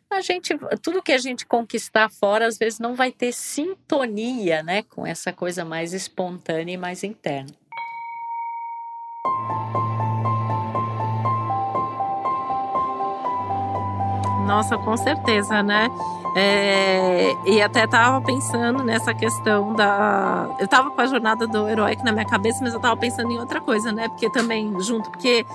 a 0.10 0.21
gente, 0.21 0.55
tudo 0.81 1.03
que 1.03 1.12
a 1.12 1.17
gente 1.17 1.45
conquistar 1.45 2.10
fora, 2.10 2.47
às 2.47 2.58
vezes 2.58 2.79
não 2.79 2.95
vai 2.95 3.12
ter 3.12 3.34
sintonia, 3.34 4.63
né, 4.63 4.81
com 4.84 5.05
essa 5.05 5.31
coisa 5.31 5.63
mais 5.63 5.93
espontânea 5.93 6.73
e 6.73 6.77
mais 6.77 7.03
interna. 7.03 7.53
Nossa, 14.45 14.77
com 14.77 14.95
certeza, 14.95 15.63
né? 15.63 15.89
É, 16.38 17.34
e 17.45 17.62
até 17.62 17.88
tava 17.88 18.23
pensando 18.25 18.84
nessa 18.84 19.13
questão 19.13 19.73
da. 19.73 20.53
Eu 20.60 20.67
tava 20.67 20.91
com 20.91 20.99
a 20.99 21.05
jornada 21.05 21.47
do 21.47 21.67
herói 21.67 21.97
na 22.03 22.12
minha 22.12 22.25
cabeça, 22.25 22.60
mas 22.62 22.73
eu 22.73 22.79
tava 22.79 22.97
pensando 22.97 23.31
em 23.31 23.39
outra 23.39 23.62
coisa, 23.62 23.91
né? 23.91 24.10
Porque 24.10 24.29
também, 24.29 24.79
junto, 24.81 25.10
porque 25.10 25.45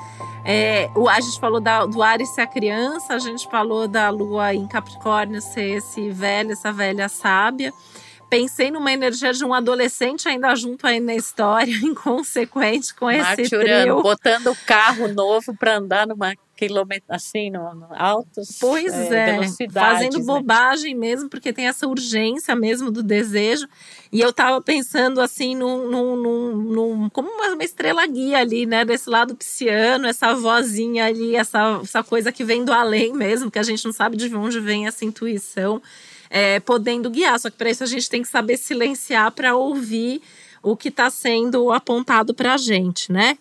é, 0.44 0.90
o, 0.96 1.08
a 1.08 1.20
gente 1.20 1.38
falou 1.38 1.60
da, 1.60 1.84
do 1.84 2.02
Ares 2.02 2.30
ser 2.30 2.40
a 2.40 2.46
criança, 2.46 3.14
a 3.14 3.18
gente 3.18 3.46
falou 3.48 3.86
da 3.86 4.08
Lua 4.08 4.54
em 4.54 4.66
Capricórnio 4.66 5.40
ser 5.42 5.76
esse 5.76 6.08
velho, 6.10 6.52
essa 6.52 6.72
velha 6.72 7.08
sábia. 7.08 7.72
Pensei 8.30 8.70
numa 8.70 8.92
energia 8.92 9.32
de 9.32 9.44
um 9.44 9.52
adolescente 9.52 10.28
ainda 10.28 10.54
junto 10.54 10.86
aí 10.86 10.98
na 11.00 11.14
história, 11.14 11.74
inconsequente 11.84 12.94
com 12.94 13.10
esse 13.10 13.50
trio. 13.50 14.02
botando 14.02 14.46
o 14.46 14.56
carro 14.66 15.08
novo 15.08 15.54
para 15.54 15.76
andar 15.76 16.06
numa 16.06 16.32
quilômetros, 16.60 17.08
assim, 17.08 17.50
no, 17.50 17.74
no 17.74 17.86
altos 17.94 18.58
pois 18.60 18.92
é, 18.92 19.38
é 19.38 19.70
fazendo 19.72 20.18
né? 20.18 20.24
bobagem 20.24 20.94
mesmo, 20.94 21.30
porque 21.30 21.54
tem 21.54 21.66
essa 21.66 21.88
urgência 21.88 22.54
mesmo 22.54 22.90
do 22.90 23.02
desejo. 23.02 23.66
E 24.12 24.20
eu 24.20 24.30
tava 24.30 24.60
pensando 24.60 25.22
assim, 25.22 25.54
num, 25.56 25.90
num, 25.90 26.16
num, 26.16 26.56
num 26.56 27.08
como 27.08 27.30
uma, 27.30 27.54
uma, 27.54 27.64
estrela 27.64 28.06
guia 28.06 28.38
ali, 28.38 28.66
né? 28.66 28.84
Desse 28.84 29.08
lado 29.08 29.34
pisciano, 29.34 30.06
essa 30.06 30.34
vozinha 30.34 31.06
ali, 31.06 31.34
essa, 31.34 31.80
essa 31.82 32.04
coisa 32.04 32.30
que 32.30 32.44
vem 32.44 32.62
do 32.62 32.72
além 32.72 33.14
mesmo, 33.14 33.50
que 33.50 33.58
a 33.58 33.62
gente 33.62 33.82
não 33.86 33.92
sabe 33.92 34.18
de 34.18 34.34
onde 34.34 34.60
vem 34.60 34.86
essa 34.86 35.02
intuição, 35.02 35.80
é, 36.28 36.60
podendo 36.60 37.08
guiar. 37.08 37.40
Só 37.40 37.48
que 37.48 37.56
para 37.56 37.70
isso 37.70 37.82
a 37.82 37.86
gente 37.86 38.10
tem 38.10 38.20
que 38.20 38.28
saber 38.28 38.58
silenciar 38.58 39.32
para 39.32 39.56
ouvir 39.56 40.20
o 40.62 40.76
que 40.76 40.88
está 40.88 41.08
sendo 41.08 41.72
apontado 41.72 42.34
para 42.34 42.54
a 42.54 42.56
gente, 42.56 43.10
né? 43.10 43.38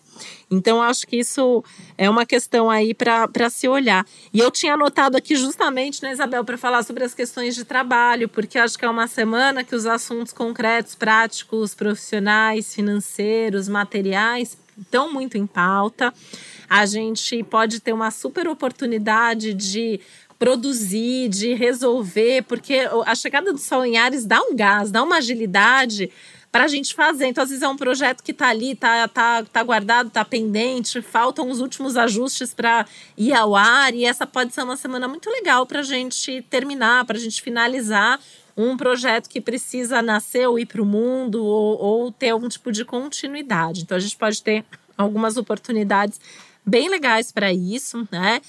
Então, 0.50 0.82
acho 0.82 1.06
que 1.06 1.16
isso 1.16 1.62
é 1.96 2.08
uma 2.08 2.26
questão 2.26 2.70
aí 2.70 2.94
para 2.94 3.50
se 3.50 3.68
olhar. 3.68 4.04
E 4.32 4.40
eu 4.40 4.50
tinha 4.50 4.74
anotado 4.74 5.16
aqui 5.16 5.36
justamente, 5.36 6.02
né, 6.02 6.12
Isabel, 6.12 6.44
para 6.44 6.58
falar 6.58 6.82
sobre 6.82 7.04
as 7.04 7.14
questões 7.14 7.54
de 7.54 7.64
trabalho, 7.64 8.28
porque 8.28 8.58
acho 8.58 8.78
que 8.78 8.84
é 8.84 8.90
uma 8.90 9.06
semana 9.06 9.62
que 9.62 9.74
os 9.74 9.86
assuntos 9.86 10.32
concretos, 10.32 10.94
práticos, 10.94 11.74
profissionais, 11.74 12.74
financeiros, 12.74 13.68
materiais 13.68 14.56
estão 14.78 15.12
muito 15.12 15.36
em 15.36 15.46
pauta. 15.46 16.12
A 16.68 16.86
gente 16.86 17.42
pode 17.44 17.80
ter 17.80 17.92
uma 17.92 18.10
super 18.10 18.48
oportunidade 18.48 19.52
de 19.54 20.00
produzir, 20.38 21.28
de 21.28 21.52
resolver, 21.52 22.44
porque 22.44 22.88
a 23.04 23.14
chegada 23.14 23.52
do 23.52 23.58
Sol 23.58 23.84
em 23.84 23.98
Ares 23.98 24.24
dá 24.24 24.40
um 24.40 24.56
gás, 24.56 24.90
dá 24.90 25.02
uma 25.02 25.18
agilidade 25.18 26.10
para 26.50 26.64
a 26.64 26.68
gente 26.68 26.94
fazer. 26.94 27.26
Então, 27.26 27.44
às 27.44 27.50
vezes 27.50 27.62
é 27.62 27.68
um 27.68 27.76
projeto 27.76 28.22
que 28.22 28.32
está 28.32 28.48
ali, 28.48 28.72
está 28.72 29.06
tá, 29.08 29.44
tá 29.44 29.62
guardado, 29.62 30.08
está 30.08 30.24
pendente, 30.24 31.00
faltam 31.00 31.48
os 31.50 31.60
últimos 31.60 31.96
ajustes 31.96 32.52
para 32.52 32.86
ir 33.16 33.32
ao 33.32 33.54
ar, 33.54 33.94
e 33.94 34.04
essa 34.04 34.26
pode 34.26 34.52
ser 34.52 34.62
uma 34.62 34.76
semana 34.76 35.06
muito 35.06 35.30
legal 35.30 35.64
para 35.64 35.80
a 35.80 35.84
gente 35.84 36.42
terminar, 36.50 37.04
para 37.04 37.16
a 37.16 37.20
gente 37.20 37.40
finalizar 37.40 38.20
um 38.56 38.76
projeto 38.76 39.28
que 39.28 39.40
precisa 39.40 40.02
nascer 40.02 40.46
ou 40.48 40.58
ir 40.58 40.66
para 40.66 40.82
o 40.82 40.86
mundo 40.86 41.44
ou, 41.44 41.78
ou 41.78 42.12
ter 42.12 42.30
algum 42.30 42.48
tipo 42.48 42.72
de 42.72 42.84
continuidade. 42.84 43.82
Então, 43.82 43.96
a 43.96 44.00
gente 44.00 44.16
pode 44.16 44.42
ter 44.42 44.64
algumas 44.98 45.36
oportunidades 45.36 46.20
bem 46.66 46.88
legais 46.88 47.32
para 47.32 47.52
isso, 47.52 48.06
né? 48.10 48.40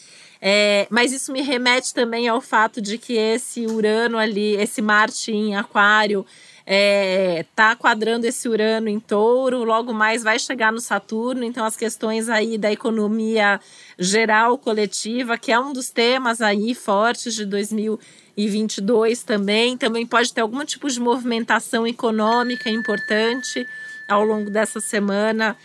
É, 0.42 0.88
mas 0.90 1.14
isso 1.14 1.32
me 1.32 1.42
remete 1.42 1.94
também 1.94 2.28
ao 2.28 2.42
fato 2.42 2.82
de 2.82 2.98
que 2.98 3.14
esse 3.14 3.68
Urano 3.68 4.18
ali, 4.18 4.56
esse 4.56 4.82
Marte 4.82 5.32
em 5.32 5.56
Aquário, 5.56 6.26
é, 6.66 7.46
tá 7.56 7.76
quadrando 7.76 8.26
esse 8.26 8.48
Urano 8.48 8.88
em 8.88 9.00
touro, 9.00 9.64
logo 9.64 9.94
mais 9.94 10.24
vai 10.24 10.38
chegar 10.38 10.72
no 10.72 10.80
Saturno, 10.80 11.44
então 11.44 11.66
as 11.66 11.76
questões 11.76 12.30
aí 12.30 12.58
da 12.58 12.72
economia 12.72 13.60
geral 13.98 14.58
coletiva, 14.58 15.38
que 15.38 15.52
é 15.52 15.60
um 15.60 15.74
dos 15.74 15.90
temas 15.90 16.42
aí 16.42 16.76
fortes 16.76 17.34
de 17.34 17.46
2022 17.46 19.24
também, 19.24 19.78
também 19.78 20.06
pode 20.06 20.34
ter 20.34 20.42
algum 20.42 20.64
tipo 20.64 20.90
de 20.90 21.00
movimentação 21.00 21.86
econômica 21.88 22.70
importante 22.70 23.66
ao 24.08 24.24
longo 24.24 24.50
dessa 24.50 24.80
semana 24.80 25.58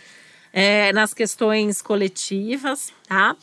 é, 0.53 0.91
nas 0.93 1.13
questões 1.13 1.81
coletivas, 1.81 2.91
tá? 3.07 3.35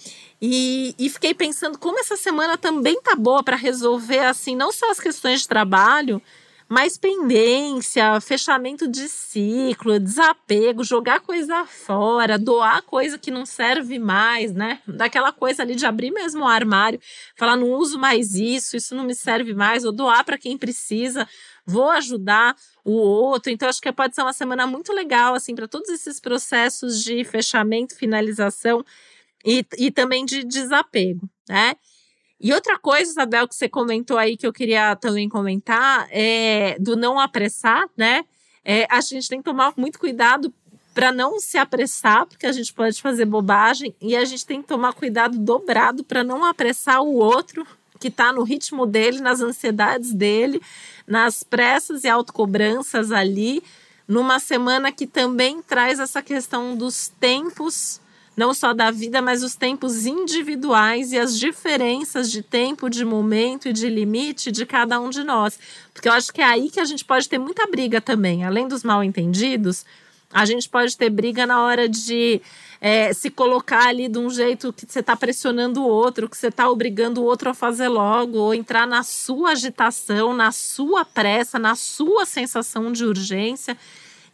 E, 0.42 0.94
e, 0.98 1.08
fiquei 1.08 1.32
pensando 1.32 1.78
como 1.78 1.98
essa 2.00 2.16
semana 2.16 2.58
também 2.58 3.00
tá 3.00 3.14
boa 3.14 3.42
para 3.42 3.56
resolver 3.56 4.18
assim 4.18 4.56
não 4.56 4.72
só 4.72 4.90
as 4.90 4.98
questões 4.98 5.42
de 5.42 5.48
trabalho, 5.48 6.20
mais 6.74 6.98
pendência, 6.98 8.20
fechamento 8.20 8.88
de 8.88 9.08
ciclo, 9.08 10.00
desapego, 10.00 10.82
jogar 10.82 11.20
coisa 11.20 11.64
fora, 11.66 12.36
doar 12.36 12.82
coisa 12.82 13.16
que 13.16 13.30
não 13.30 13.46
serve 13.46 13.96
mais, 13.96 14.52
né? 14.52 14.80
Daquela 14.84 15.30
coisa 15.30 15.62
ali 15.62 15.76
de 15.76 15.86
abrir 15.86 16.10
mesmo 16.10 16.42
o 16.42 16.48
armário, 16.48 17.00
falar 17.36 17.56
não 17.56 17.70
uso 17.70 17.96
mais 17.96 18.34
isso, 18.34 18.76
isso 18.76 18.92
não 18.92 19.04
me 19.04 19.14
serve 19.14 19.54
mais, 19.54 19.84
ou 19.84 19.92
doar 19.92 20.24
para 20.24 20.36
quem 20.36 20.58
precisa, 20.58 21.28
vou 21.64 21.90
ajudar 21.90 22.56
o 22.84 22.90
outro. 22.94 23.52
Então 23.52 23.68
acho 23.68 23.80
que 23.80 23.92
pode 23.92 24.16
ser 24.16 24.22
uma 24.22 24.32
semana 24.32 24.66
muito 24.66 24.92
legal 24.92 25.36
assim 25.36 25.54
para 25.54 25.68
todos 25.68 25.88
esses 25.90 26.18
processos 26.18 27.04
de 27.04 27.22
fechamento, 27.22 27.94
finalização 27.94 28.84
e, 29.46 29.64
e 29.78 29.92
também 29.92 30.24
de 30.24 30.42
desapego, 30.42 31.30
né? 31.48 31.76
E 32.44 32.52
outra 32.52 32.78
coisa, 32.78 33.10
Isabel, 33.10 33.48
que 33.48 33.54
você 33.54 33.70
comentou 33.70 34.18
aí 34.18 34.36
que 34.36 34.46
eu 34.46 34.52
queria 34.52 34.94
também 34.96 35.30
comentar 35.30 36.06
é 36.10 36.76
do 36.78 36.94
não 36.94 37.18
apressar, 37.18 37.88
né? 37.96 38.22
É, 38.62 38.86
a 38.90 39.00
gente 39.00 39.30
tem 39.30 39.38
que 39.38 39.46
tomar 39.46 39.72
muito 39.78 39.98
cuidado 39.98 40.52
para 40.92 41.10
não 41.10 41.40
se 41.40 41.56
apressar, 41.56 42.26
porque 42.26 42.46
a 42.46 42.52
gente 42.52 42.70
pode 42.74 43.00
fazer 43.00 43.24
bobagem, 43.24 43.94
e 43.98 44.14
a 44.14 44.26
gente 44.26 44.44
tem 44.44 44.60
que 44.60 44.68
tomar 44.68 44.92
cuidado 44.92 45.38
dobrado 45.38 46.04
para 46.04 46.22
não 46.22 46.44
apressar 46.44 47.00
o 47.00 47.14
outro 47.14 47.66
que 47.98 48.08
está 48.08 48.30
no 48.30 48.42
ritmo 48.42 48.84
dele, 48.84 49.20
nas 49.20 49.40
ansiedades 49.40 50.12
dele, 50.12 50.60
nas 51.06 51.42
pressas 51.42 52.04
e 52.04 52.08
autocobranças 52.08 53.10
ali, 53.10 53.62
numa 54.06 54.38
semana 54.38 54.92
que 54.92 55.06
também 55.06 55.62
traz 55.62 55.98
essa 55.98 56.20
questão 56.20 56.76
dos 56.76 57.08
tempos 57.18 58.02
não 58.36 58.52
só 58.52 58.72
da 58.72 58.90
vida, 58.90 59.22
mas 59.22 59.42
os 59.42 59.54
tempos 59.54 60.06
individuais 60.06 61.12
e 61.12 61.18
as 61.18 61.38
diferenças 61.38 62.30
de 62.30 62.42
tempo, 62.42 62.90
de 62.90 63.04
momento 63.04 63.68
e 63.68 63.72
de 63.72 63.88
limite 63.88 64.50
de 64.50 64.66
cada 64.66 65.00
um 65.00 65.10
de 65.10 65.22
nós. 65.22 65.58
Porque 65.92 66.08
eu 66.08 66.12
acho 66.12 66.32
que 66.32 66.40
é 66.40 66.44
aí 66.44 66.70
que 66.70 66.80
a 66.80 66.84
gente 66.84 67.04
pode 67.04 67.28
ter 67.28 67.38
muita 67.38 67.66
briga 67.66 68.00
também, 68.00 68.44
além 68.44 68.66
dos 68.66 68.82
mal 68.82 69.04
entendidos. 69.04 69.84
A 70.32 70.44
gente 70.44 70.68
pode 70.68 70.96
ter 70.96 71.10
briga 71.10 71.46
na 71.46 71.62
hora 71.62 71.88
de 71.88 72.42
é, 72.80 73.12
se 73.12 73.30
colocar 73.30 73.86
ali 73.86 74.08
de 74.08 74.18
um 74.18 74.28
jeito 74.28 74.72
que 74.72 74.84
você 74.84 74.98
está 74.98 75.14
pressionando 75.14 75.80
o 75.80 75.86
outro, 75.86 76.28
que 76.28 76.36
você 76.36 76.48
está 76.48 76.68
obrigando 76.68 77.20
o 77.20 77.24
outro 77.24 77.48
a 77.48 77.54
fazer 77.54 77.86
logo, 77.86 78.38
ou 78.38 78.52
entrar 78.52 78.84
na 78.84 79.04
sua 79.04 79.52
agitação, 79.52 80.34
na 80.34 80.50
sua 80.50 81.04
pressa, 81.04 81.56
na 81.56 81.76
sua 81.76 82.26
sensação 82.26 82.90
de 82.90 83.04
urgência. 83.04 83.76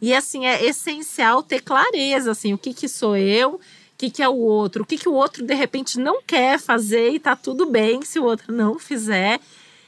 E 0.01 0.11
assim, 0.11 0.47
é 0.47 0.65
essencial 0.65 1.43
ter 1.43 1.61
clareza, 1.61 2.31
assim, 2.31 2.51
o 2.51 2.57
que, 2.57 2.73
que 2.73 2.87
sou 2.87 3.15
eu, 3.15 3.59
que, 4.01 4.09
que 4.09 4.23
é 4.23 4.27
o 4.27 4.35
outro, 4.35 4.81
o 4.81 4.85
que, 4.85 4.97
que 4.97 5.07
o 5.07 5.13
outro 5.13 5.45
de 5.45 5.53
repente 5.53 5.99
não 5.99 6.23
quer 6.23 6.59
fazer 6.59 7.11
e 7.11 7.19
tá 7.19 7.35
tudo 7.35 7.67
bem 7.67 8.01
se 8.01 8.17
o 8.19 8.23
outro 8.23 8.51
não 8.51 8.79
fizer. 8.79 9.39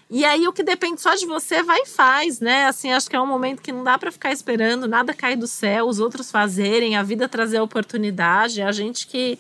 E 0.07 0.23
aí 0.23 0.47
o 0.47 0.53
que 0.53 0.61
depende 0.61 1.01
só 1.01 1.15
de 1.15 1.25
você 1.25 1.63
vai 1.63 1.79
e 1.79 1.85
faz, 1.87 2.39
né? 2.39 2.67
Assim, 2.67 2.91
acho 2.91 3.09
que 3.09 3.15
é 3.15 3.19
um 3.19 3.25
momento 3.25 3.59
que 3.63 3.71
não 3.71 3.83
dá 3.83 3.97
para 3.97 4.11
ficar 4.11 4.31
esperando 4.31 4.87
nada 4.87 5.15
cair 5.15 5.35
do 5.35 5.47
céu, 5.47 5.87
os 5.87 5.99
outros 5.99 6.29
fazerem, 6.29 6.95
a 6.95 7.01
vida 7.01 7.27
trazer 7.27 7.57
a 7.57 7.63
oportunidade, 7.63 8.61
a 8.61 8.71
gente 8.71 9.07
que 9.07 9.39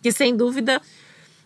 que 0.00 0.12
sem 0.12 0.36
dúvida 0.36 0.80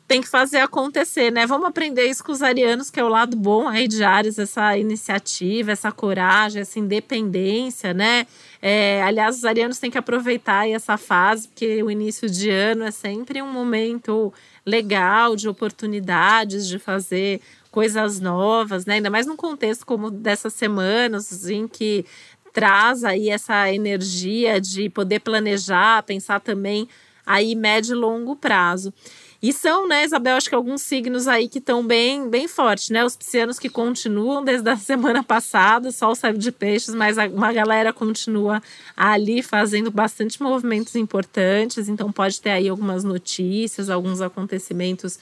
tem 0.09 0.23
que 0.23 0.29
fazer 0.29 0.57
acontecer, 0.57 1.31
né? 1.31 1.47
Vamos 1.47 1.69
aprender 1.69 2.05
isso 2.05 2.25
com 2.25 2.33
os 2.33 2.43
arianos, 2.43 2.91
que 2.91 2.99
é 2.99 3.05
o 3.05 3.09
lado 3.09 3.37
bom 3.37 3.69
aí 3.69 3.87
de 3.87 4.03
Ares, 4.03 4.39
essa 4.39 4.77
iniciativa, 4.79 5.71
essa 5.71 5.93
coragem, 5.93 6.63
essa 6.63 6.79
independência, 6.79 7.93
né? 7.93 8.27
É, 8.63 9.03
aliás, 9.03 9.37
os 9.37 9.45
arianos 9.45 9.79
têm 9.79 9.91
que 9.91 9.99
aproveitar 9.99 10.67
essa 10.67 10.97
fase, 10.97 11.47
porque 11.49 11.83
o 11.83 11.91
início 11.91 12.29
de 12.29 12.49
ano 12.49 12.85
é 12.85 12.91
sempre 12.91 13.43
um 13.43 13.53
momento 13.53 14.33
legal 14.65 15.37
de 15.37 15.47
oportunidades, 15.47 16.67
de 16.67 16.79
fazer 16.79 17.43
coisas 17.71 18.19
novas, 18.19 18.87
né? 18.87 18.95
Ainda 18.95 19.11
mais 19.11 19.27
num 19.27 19.37
contexto 19.37 19.85
como 19.85 20.11
dessas 20.11 20.55
semanas 20.55 21.51
em 21.51 21.69
que 21.69 22.07
traz 22.55 23.05
aí 23.05 23.29
essa 23.29 23.71
energia 23.71 24.59
de 24.59 24.89
poder 24.89 25.21
planejar, 25.21 26.03
pensar 26.03 26.41
também 26.41 26.89
aí 27.27 27.55
médio 27.55 27.95
e 27.95 27.99
longo 27.99 28.35
prazo. 28.35 28.93
E 29.41 29.53
são, 29.53 29.87
né, 29.87 30.05
Isabel, 30.05 30.37
acho 30.37 30.49
que 30.49 30.55
alguns 30.55 30.83
signos 30.83 31.29
aí 31.29 31.49
que 31.49 31.59
estão 31.59 31.87
bem, 31.87 32.29
bem 32.29 32.49
fortes, 32.49 32.91
né? 32.91 33.05
Os 33.05 33.17
piscianos 33.17 33.57
que 33.57 33.69
continuam 33.69 34.43
desde 34.43 34.69
a 34.69 34.75
semana 34.77 35.23
passada, 35.23 35.93
só 35.93 36.11
o 36.11 36.15
saiu 36.15 36.37
de 36.37 36.51
peixes, 36.51 36.93
mas 36.93 37.17
uma 37.33 37.53
galera 37.53 37.93
continua 37.93 38.61
ali 38.97 39.41
fazendo 39.41 39.93
bastante 39.93 40.43
movimentos 40.43 40.97
importantes, 40.97 41.89
então 41.89 42.11
pode 42.11 42.41
ter 42.41 42.51
aí 42.51 42.69
algumas 42.69 43.05
notícias, 43.05 43.89
alguns 43.89 44.21
acontecimentos 44.21 45.21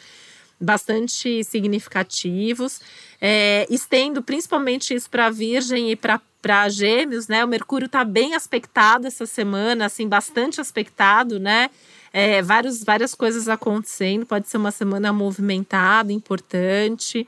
bastante 0.58 1.44
significativos. 1.44 2.80
É, 3.20 3.66
estendo 3.68 4.22
principalmente 4.22 4.94
isso 4.94 5.10
para 5.10 5.28
Virgem 5.28 5.90
e 5.90 5.96
para 5.96 6.68
Gêmeos, 6.70 7.28
né? 7.28 7.44
O 7.44 7.48
Mercúrio 7.48 7.86
está 7.86 8.02
bem 8.02 8.34
aspectado 8.34 9.06
essa 9.06 9.26
semana, 9.26 9.86
assim, 9.86 10.08
bastante 10.08 10.58
aspectado, 10.58 11.38
né? 11.38 11.68
É, 12.12 12.40
vários, 12.42 12.82
várias 12.82 13.14
coisas 13.14 13.48
acontecendo, 13.48 14.24
pode 14.24 14.48
ser 14.48 14.56
uma 14.56 14.70
semana 14.70 15.12
movimentada, 15.12 16.12
importante. 16.12 17.26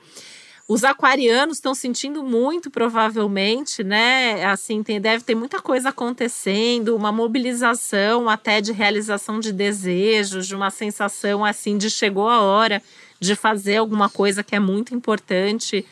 Os 0.69 0.85
aquarianos 0.85 1.57
estão 1.57 1.75
sentindo 1.75 2.23
muito, 2.23 2.71
provavelmente, 2.71 3.83
né? 3.83 4.45
Assim, 4.45 4.83
tem, 4.83 5.01
deve 5.01 5.25
ter 5.25 5.35
muita 5.35 5.63
coisa 5.63 5.89
acontecendo, 5.89 6.95
uma 6.95 7.11
mobilização 7.11 8.29
até 8.29 8.61
de 8.61 8.73
realização 8.73 9.41
de 9.41 9.51
desejos, 9.51 10.47
de 10.47 10.55
uma 10.55 10.69
sensação 10.69 11.43
assim 11.43 11.79
de 11.79 11.89
chegou 11.89 12.29
a 12.29 12.43
hora 12.43 12.83
de 13.19 13.35
fazer 13.35 13.79
alguma 13.79 14.11
coisa 14.11 14.45
que 14.45 14.55
é 14.55 14.61
muito 14.61 14.95
importante 14.95 15.87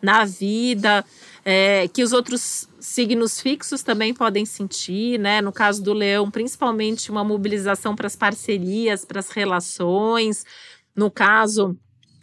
na 0.00 0.24
vida, 0.24 1.04
é, 1.44 1.88
que 1.92 2.02
os 2.02 2.12
outros 2.12 2.68
signos 2.80 3.40
fixos 3.40 3.82
também 3.82 4.12
podem 4.14 4.44
sentir, 4.44 5.18
né? 5.18 5.40
No 5.40 5.52
caso 5.52 5.82
do 5.82 5.92
leão, 5.92 6.30
principalmente 6.30 7.10
uma 7.10 7.22
mobilização 7.22 7.94
para 7.94 8.06
as 8.06 8.16
parcerias, 8.16 9.04
para 9.04 9.20
as 9.20 9.30
relações. 9.30 10.44
No 10.94 11.10
caso 11.10 11.78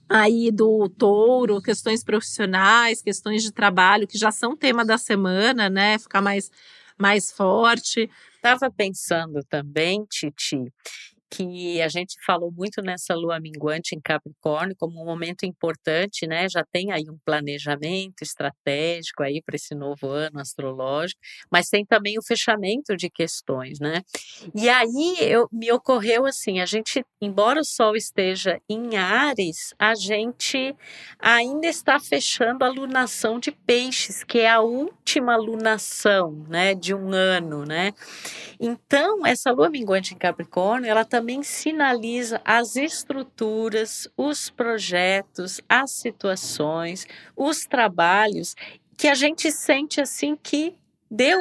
aí 0.10 0.52
do 0.52 0.90
touro, 0.90 1.62
questões 1.62 2.04
profissionais, 2.04 3.02
questões 3.02 3.44
de 3.44 3.52
trabalho, 3.52 4.08
que 4.08 4.18
já 4.18 4.32
são 4.32 4.56
tema 4.56 4.84
da 4.84 4.98
semana, 4.98 5.70
né? 5.70 6.00
Ficar 6.00 6.22
mais, 6.22 6.50
mais 6.98 7.32
forte. 7.32 8.10
Estava 8.36 8.72
pensando 8.72 9.44
também, 9.44 10.06
Titi, 10.06 10.72
que 11.30 11.82
a 11.82 11.88
gente 11.88 12.16
falou 12.26 12.52
muito 12.52 12.82
nessa 12.82 13.14
lua 13.14 13.40
minguante 13.40 13.96
em 13.96 14.00
Capricórnio 14.00 14.76
como 14.78 15.02
um 15.02 15.06
momento 15.06 15.46
importante, 15.46 16.26
né? 16.26 16.48
Já 16.50 16.64
tem 16.72 16.92
aí 16.92 17.04
um 17.10 17.18
planejamento 17.26 18.22
estratégico 18.22 19.24
aí 19.24 19.42
para 19.42 19.56
esse 19.56 19.76
novo 19.76 20.08
ano 20.08 20.40
astrológico, 20.40 21.20
mas 21.52 21.70
tem 21.70 21.86
também 21.86 22.18
o 22.18 22.24
fechamento 22.24 22.96
de 22.96 23.10
questões, 23.10 23.80
né? 23.80 24.02
E 24.56 24.70
aí 24.70 25.16
eu, 25.20 25.48
me 25.52 25.72
ocorreu 25.72 26.26
assim, 26.26 26.60
a 26.60 26.66
gente, 26.66 27.04
embora 27.22 27.60
o 27.60 27.66
Sol 27.66 27.96
esteja 27.96 28.60
em 28.70 28.96
Ares, 28.98 29.74
a 29.78 29.96
gente 29.96 30.76
ainda 31.20 31.68
está 31.68 32.00
fechando 32.00 32.64
a 32.64 32.70
lunação 32.70 33.40
de 33.40 33.52
Peixes, 33.52 34.24
que 34.24 34.40
é 34.40 34.50
a 34.50 34.62
última 34.62 35.36
lunação, 35.36 36.46
né, 36.48 36.74
de 36.74 36.94
um 36.94 37.12
ano, 37.12 37.66
né? 37.66 37.94
Então 38.60 39.26
essa 39.26 39.52
lua 39.52 39.70
minguante 39.70 40.14
em 40.14 40.18
Capricórnio, 40.18 40.90
ela 40.90 41.04
tá 41.04 41.17
também 41.18 41.42
sinaliza 41.42 42.40
as 42.46 42.76
estruturas, 42.76 44.08
os 44.16 44.52
projetos, 44.52 45.60
as 45.68 45.90
situações, 45.90 47.08
os 47.36 47.66
trabalhos 47.66 48.56
que 48.96 49.08
a 49.08 49.16
gente 49.16 49.52
sente 49.52 50.00
assim 50.00 50.36
que 50.36 50.76
deu, 51.10 51.40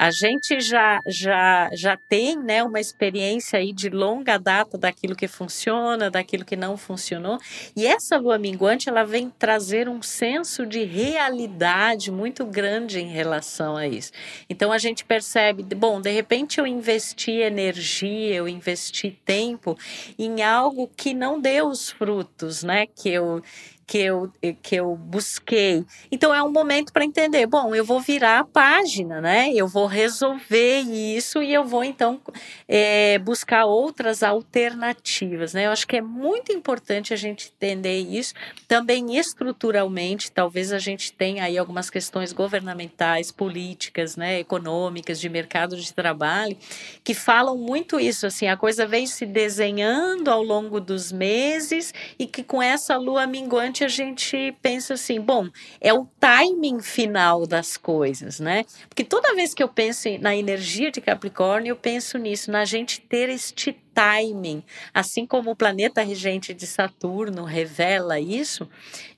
a 0.00 0.10
gente 0.10 0.62
já, 0.62 0.98
já, 1.06 1.68
já 1.74 1.94
tem 1.94 2.34
né, 2.34 2.64
uma 2.64 2.80
experiência 2.80 3.58
aí 3.58 3.70
de 3.70 3.90
longa 3.90 4.38
data 4.38 4.78
daquilo 4.78 5.14
que 5.14 5.28
funciona, 5.28 6.10
daquilo 6.10 6.42
que 6.42 6.56
não 6.56 6.74
funcionou. 6.78 7.36
E 7.76 7.86
essa 7.86 8.16
lua 8.16 8.38
minguante 8.38 8.88
ela 8.88 9.04
vem 9.04 9.28
trazer 9.28 9.90
um 9.90 10.00
senso 10.00 10.64
de 10.64 10.84
realidade 10.84 12.10
muito 12.10 12.46
grande 12.46 12.98
em 12.98 13.08
relação 13.08 13.76
a 13.76 13.86
isso. 13.86 14.10
Então 14.48 14.72
a 14.72 14.78
gente 14.78 15.04
percebe, 15.04 15.62
bom, 15.74 16.00
de 16.00 16.10
repente 16.10 16.58
eu 16.58 16.66
investi 16.66 17.32
energia, 17.32 18.36
eu 18.36 18.48
investi 18.48 19.10
tempo 19.22 19.76
em 20.18 20.42
algo 20.42 20.90
que 20.96 21.12
não 21.12 21.38
deu 21.38 21.68
os 21.68 21.90
frutos, 21.90 22.62
né? 22.62 22.86
Que 22.86 23.10
eu 23.10 23.42
que 23.90 23.98
eu, 23.98 24.32
que 24.62 24.76
eu 24.76 24.94
busquei. 24.94 25.84
Então 26.12 26.32
é 26.32 26.40
um 26.40 26.52
momento 26.52 26.92
para 26.92 27.04
entender, 27.04 27.44
bom, 27.48 27.74
eu 27.74 27.84
vou 27.84 27.98
virar 27.98 28.38
a 28.38 28.44
página, 28.44 29.20
né? 29.20 29.50
Eu 29.52 29.66
vou 29.66 29.86
resolver 29.86 30.82
isso 30.82 31.42
e 31.42 31.52
eu 31.52 31.64
vou 31.64 31.82
então 31.82 32.20
é, 32.68 33.18
buscar 33.18 33.64
outras 33.64 34.22
alternativas, 34.22 35.54
né? 35.54 35.66
Eu 35.66 35.72
acho 35.72 35.88
que 35.88 35.96
é 35.96 36.00
muito 36.00 36.52
importante 36.52 37.12
a 37.12 37.16
gente 37.16 37.52
entender 37.52 37.98
isso. 37.98 38.32
Também 38.68 39.16
estruturalmente, 39.18 40.30
talvez 40.30 40.72
a 40.72 40.78
gente 40.78 41.12
tenha 41.12 41.42
aí 41.42 41.58
algumas 41.58 41.90
questões 41.90 42.32
governamentais, 42.32 43.32
políticas, 43.32 44.14
né, 44.14 44.38
econômicas, 44.38 45.18
de 45.18 45.28
mercado 45.28 45.76
de 45.76 45.92
trabalho, 45.92 46.56
que 47.02 47.12
falam 47.12 47.58
muito 47.58 47.98
isso, 47.98 48.24
assim, 48.24 48.46
a 48.46 48.56
coisa 48.56 48.86
vem 48.86 49.04
se 49.04 49.26
desenhando 49.26 50.28
ao 50.28 50.44
longo 50.44 50.80
dos 50.80 51.10
meses 51.10 51.92
e 52.16 52.24
que 52.24 52.44
com 52.44 52.62
essa 52.62 52.96
lua 52.96 53.26
minguante 53.26 53.79
a 53.84 53.88
gente 53.88 54.54
pensa 54.62 54.94
assim, 54.94 55.20
bom, 55.20 55.48
é 55.80 55.92
o 55.92 56.06
timing 56.18 56.80
final 56.80 57.46
das 57.46 57.76
coisas, 57.76 58.40
né? 58.40 58.64
Porque 58.88 59.04
toda 59.04 59.34
vez 59.34 59.54
que 59.54 59.62
eu 59.62 59.68
penso 59.68 60.08
na 60.20 60.34
energia 60.34 60.90
de 60.90 61.00
Capricórnio, 61.00 61.72
eu 61.72 61.76
penso 61.76 62.18
nisso, 62.18 62.50
na 62.50 62.64
gente 62.64 63.00
ter 63.00 63.28
este 63.28 63.72
timing, 63.94 64.62
assim 64.94 65.26
como 65.26 65.50
o 65.50 65.56
planeta 65.56 66.02
regente 66.02 66.54
de 66.54 66.66
Saturno 66.66 67.44
revela 67.44 68.18
isso, 68.20 68.68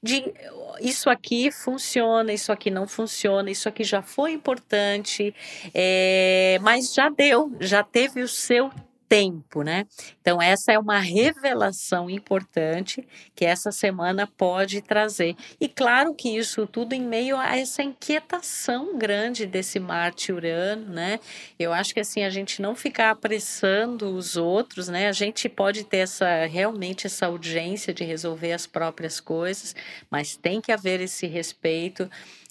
de 0.03 0.33
isso 0.81 1.09
aqui 1.09 1.51
funciona, 1.51 2.33
isso 2.33 2.51
aqui 2.51 2.71
não 2.71 2.89
funciona, 2.89 3.51
isso 3.51 3.69
aqui 3.69 3.85
já 3.85 4.03
foi 4.03 4.33
importante, 4.33 5.35
é, 5.75 6.59
mas 6.63 6.93
já 6.93 7.09
deu, 7.09 7.53
já 7.61 7.83
teve 7.83 8.23
o 8.23 8.29
seu 8.29 8.71
tempo, 9.13 9.63
né? 9.63 9.85
Então, 10.23 10.41
essa 10.41 10.73
é 10.73 10.79
uma 10.79 10.99
revelação 10.99 12.09
importante 12.09 13.07
que 13.37 13.45
essa 13.45 13.71
semana 13.71 14.27
pode 14.27 14.81
trazer. 14.81 15.37
E 15.61 15.69
claro 15.69 16.15
que 16.15 16.35
isso 16.35 16.67
tudo 16.67 16.95
em 16.95 17.03
meio 17.03 17.37
a 17.37 17.59
essa 17.59 17.83
inquietação 17.83 18.97
grande 18.97 19.45
desse 19.45 19.79
Marte-Urano, 19.79 20.89
né? 20.89 21.21
Eu 21.59 21.75
acho 21.75 21.93
que 21.93 22.01
assim, 22.01 22.25
a 22.25 22.31
gente 22.31 22.63
não 22.63 22.75
ficar 22.75 23.11
apressando 23.11 24.17
os 24.17 24.39
outros, 24.39 24.89
né? 24.89 25.09
A 25.09 25.13
gente 25.13 25.47
pode 25.47 25.85
ter 25.85 25.99
essa 25.99 26.47
realmente 26.47 27.07
essa 27.07 27.29
urgência 27.29 27.93
de 27.93 28.05
resolver 28.05 28.55
as 28.55 28.67
próprias 28.67 29.21
coisas, 29.21 29.77
mas 30.11 30.37
tem 30.39 30.59
que 30.59 30.73
haver 30.73 31.03
esse 31.03 31.27
respeito 31.27 32.09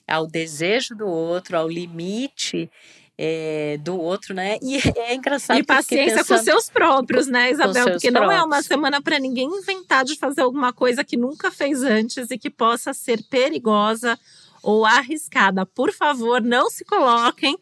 ao 0.07 0.27
desejo 0.27 0.93
do 0.93 1.07
outro, 1.07 1.57
ao 1.57 1.67
limite 1.67 2.69
é, 3.23 3.77
do 3.77 3.95
outro, 3.99 4.33
né? 4.33 4.57
E 4.63 4.77
é 4.97 5.13
engraçado. 5.13 5.59
E 5.59 5.63
paciência 5.63 6.17
pensando, 6.17 6.39
com 6.39 6.43
seus 6.43 6.69
próprios, 6.71 7.27
né, 7.27 7.51
Isabel? 7.51 7.91
Porque 7.91 8.11
próprios. 8.11 8.13
não 8.13 8.41
é 8.41 8.43
uma 8.43 8.63
semana 8.63 8.99
para 8.99 9.19
ninguém 9.19 9.45
inventar 9.45 10.03
de 10.03 10.17
fazer 10.17 10.41
alguma 10.41 10.73
coisa 10.73 11.03
que 11.03 11.15
nunca 11.15 11.51
fez 11.51 11.83
antes 11.83 12.31
e 12.31 12.37
que 12.39 12.49
possa 12.49 12.95
ser 12.95 13.21
perigosa 13.29 14.17
ou 14.63 14.87
arriscada. 14.87 15.67
Por 15.67 15.93
favor, 15.93 16.41
não 16.41 16.71
se 16.71 16.83
coloquem 16.83 17.55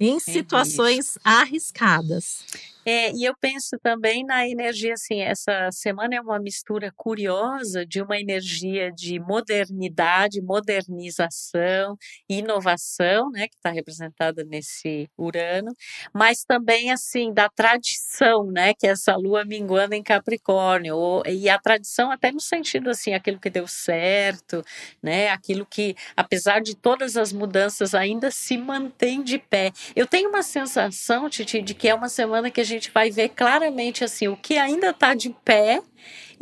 em 0.00 0.18
situações 0.18 1.18
arriscadas. 1.22 2.71
É, 2.84 3.12
e 3.12 3.22
eu 3.24 3.32
penso 3.40 3.78
também 3.80 4.24
na 4.24 4.44
energia, 4.48 4.94
assim, 4.94 5.20
essa 5.20 5.70
semana 5.70 6.16
é 6.16 6.20
uma 6.20 6.40
mistura 6.40 6.92
curiosa 6.96 7.86
de 7.86 8.02
uma 8.02 8.18
energia 8.18 8.90
de 8.90 9.20
modernidade, 9.20 10.42
modernização, 10.42 11.96
inovação, 12.28 13.30
né, 13.30 13.46
que 13.46 13.54
está 13.54 13.70
representada 13.70 14.42
nesse 14.42 15.08
Urano, 15.16 15.72
mas 16.12 16.42
também, 16.42 16.90
assim, 16.90 17.32
da 17.32 17.48
tradição, 17.48 18.44
né, 18.50 18.74
que 18.74 18.88
é 18.88 18.90
essa 18.90 19.14
lua 19.14 19.44
minguando 19.44 19.94
em 19.94 20.02
Capricórnio, 20.02 20.96
ou, 20.96 21.22
e 21.24 21.48
a 21.48 21.60
tradição 21.60 22.10
até 22.10 22.32
no 22.32 22.40
sentido, 22.40 22.90
assim, 22.90 23.14
aquilo 23.14 23.38
que 23.38 23.48
deu 23.48 23.68
certo, 23.68 24.60
né, 25.00 25.28
aquilo 25.28 25.64
que, 25.64 25.94
apesar 26.16 26.60
de 26.60 26.74
todas 26.74 27.16
as 27.16 27.32
mudanças, 27.32 27.94
ainda 27.94 28.28
se 28.32 28.56
mantém 28.58 29.22
de 29.22 29.38
pé. 29.38 29.70
Eu 29.94 30.06
tenho 30.06 30.28
uma 30.30 30.42
sensação, 30.42 31.30
Titi, 31.30 31.62
de 31.62 31.74
que 31.74 31.88
é 31.88 31.94
uma 31.94 32.08
semana 32.08 32.50
que 32.50 32.60
a 32.60 32.64
gente 32.64 32.71
vai 32.92 33.10
ver 33.10 33.30
claramente 33.30 34.04
assim 34.04 34.28
o 34.28 34.36
que 34.36 34.58
ainda 34.58 34.90
está 34.90 35.14
de 35.14 35.30
pé 35.44 35.82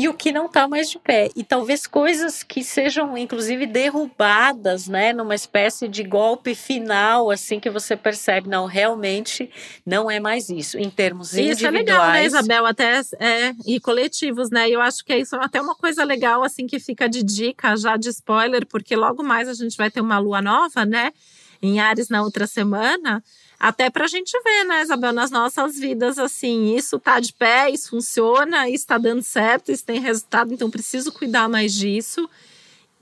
e 0.00 0.08
o 0.08 0.14
que 0.14 0.32
não 0.32 0.46
está 0.46 0.66
mais 0.66 0.88
de 0.88 0.98
pé. 0.98 1.28
E 1.36 1.44
talvez 1.44 1.86
coisas 1.86 2.42
que 2.42 2.64
sejam, 2.64 3.18
inclusive, 3.18 3.66
derrubadas, 3.66 4.88
né? 4.88 5.12
Numa 5.12 5.34
espécie 5.34 5.86
de 5.88 6.02
golpe 6.02 6.54
final, 6.54 7.30
assim, 7.30 7.60
que 7.60 7.68
você 7.68 7.94
percebe, 7.94 8.48
não, 8.48 8.64
realmente 8.64 9.50
não 9.84 10.10
é 10.10 10.18
mais 10.18 10.48
isso. 10.48 10.78
Em 10.78 10.88
termos 10.88 11.34
isso 11.34 11.40
individuais. 11.40 11.58
Isso 11.58 11.66
é 11.66 11.70
legal, 11.70 12.12
né, 12.12 12.24
Isabel? 12.24 12.64
Até, 12.64 13.00
é, 13.18 13.52
e 13.66 13.78
coletivos, 13.78 14.48
né? 14.48 14.70
E 14.70 14.72
eu 14.72 14.80
acho 14.80 15.04
que 15.04 15.12
é 15.12 15.18
isso 15.18 15.36
é 15.36 15.44
até 15.44 15.60
uma 15.60 15.74
coisa 15.74 16.02
legal, 16.02 16.42
assim, 16.42 16.66
que 16.66 16.80
fica 16.80 17.06
de 17.06 17.22
dica, 17.22 17.76
já 17.76 17.98
de 17.98 18.08
spoiler, 18.08 18.64
porque 18.66 18.96
logo 18.96 19.22
mais 19.22 19.50
a 19.50 19.52
gente 19.54 19.76
vai 19.76 19.90
ter 19.90 20.00
uma 20.00 20.18
lua 20.18 20.40
nova, 20.40 20.86
né? 20.86 21.12
Em 21.60 21.78
Ares 21.78 22.08
na 22.08 22.22
outra 22.22 22.46
semana. 22.46 23.22
Até 23.60 23.90
para 23.90 24.06
a 24.06 24.08
gente 24.08 24.32
ver, 24.42 24.64
né, 24.64 24.80
Isabel, 24.80 25.12
nas 25.12 25.30
nossas 25.30 25.78
vidas, 25.78 26.18
assim, 26.18 26.74
isso 26.74 26.98
tá 26.98 27.20
de 27.20 27.30
pé, 27.34 27.68
isso 27.68 27.90
funciona, 27.90 28.66
isso 28.66 28.84
está 28.84 28.96
dando 28.96 29.22
certo, 29.22 29.70
isso 29.70 29.84
tem 29.84 30.00
resultado, 30.00 30.54
então 30.54 30.70
preciso 30.70 31.12
cuidar 31.12 31.46
mais 31.46 31.74
disso. 31.74 32.26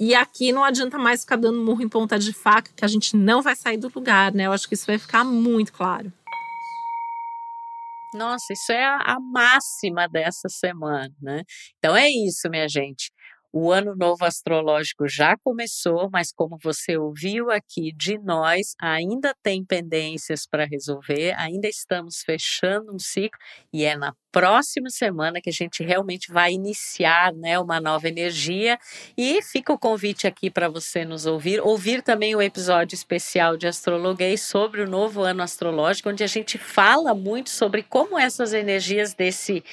E 0.01 0.17
aqui 0.17 0.51
não 0.51 0.65
adianta 0.65 0.99
mais 0.99 1.21
ficar 1.21 1.37
dando 1.37 1.63
murro 1.65 1.81
em 1.81 1.89
ponta 1.89 2.19
de 2.19 2.33
faca, 2.33 2.73
que 2.75 2.85
a 2.85 2.89
gente 2.89 3.17
não 3.17 3.41
vai 3.41 3.55
sair 3.55 3.77
do 3.77 3.91
lugar, 3.95 4.35
né? 4.35 4.47
Eu 4.47 4.53
acho 4.53 4.67
que 4.67 4.75
isso 4.75 4.87
vai 4.87 4.99
ficar 4.99 5.23
muito 5.23 5.73
claro. 5.73 6.13
Nossa, 8.13 8.53
isso 8.53 8.73
é 8.73 8.85
a, 8.85 8.97
a 8.97 9.21
máxima 9.21 10.09
dessa 10.09 10.49
semana, 10.49 11.15
né? 11.23 11.45
Então 11.79 11.97
é 11.97 12.09
isso, 12.09 12.49
minha 12.51 12.69
gente. 12.69 13.13
O 13.61 13.73
ano 13.73 13.97
novo 13.97 14.25
astrológico 14.25 15.09
já 15.09 15.37
começou, 15.37 16.09
mas 16.13 16.31
como 16.33 16.57
você 16.63 16.97
ouviu 16.97 17.51
aqui 17.51 17.93
de 17.93 18.17
nós, 18.17 18.75
ainda 18.81 19.35
tem 19.43 19.65
pendências 19.65 20.47
para 20.47 20.65
resolver, 20.65 21.33
ainda 21.37 21.67
estamos 21.69 22.23
fechando 22.25 22.95
um 22.95 22.99
ciclo 23.01 23.37
e 23.73 23.85
é 23.85 23.97
na 23.97 24.15
próxima 24.31 24.91
semana 24.91 25.41
que 25.41 25.51
a 25.51 25.53
gente 25.53 25.83
realmente 25.83 26.31
vai 26.31 26.53
iniciar 26.53 27.33
né, 27.33 27.59
uma 27.59 27.81
nova 27.81 28.09
energia. 28.09 28.79
E 29.17 29.43
fica 29.43 29.73
o 29.73 29.79
convite 29.79 30.27
aqui 30.27 30.51
para 30.51 30.69
você 30.69 31.05
nos 31.05 31.27
ouvir, 31.27 31.61
ouvir 31.61 32.03
também 32.03 32.35
o 32.35 32.43
episódio 32.43 32.95
especial 32.95 33.57
de 33.57 33.67
Astrologuês 33.67 34.43
sobre 34.43 34.83
o 34.83 34.89
novo 34.89 35.23
ano 35.23 35.43
astrológico, 35.43 36.11
onde 36.11 36.23
a 36.25 36.27
gente 36.27 36.59
fala 36.59 37.15
muito 37.15 37.51
sobre 37.51 37.83
como 37.83 38.19
essas 38.19 38.53
energias 38.53 39.15
desse 39.15 39.65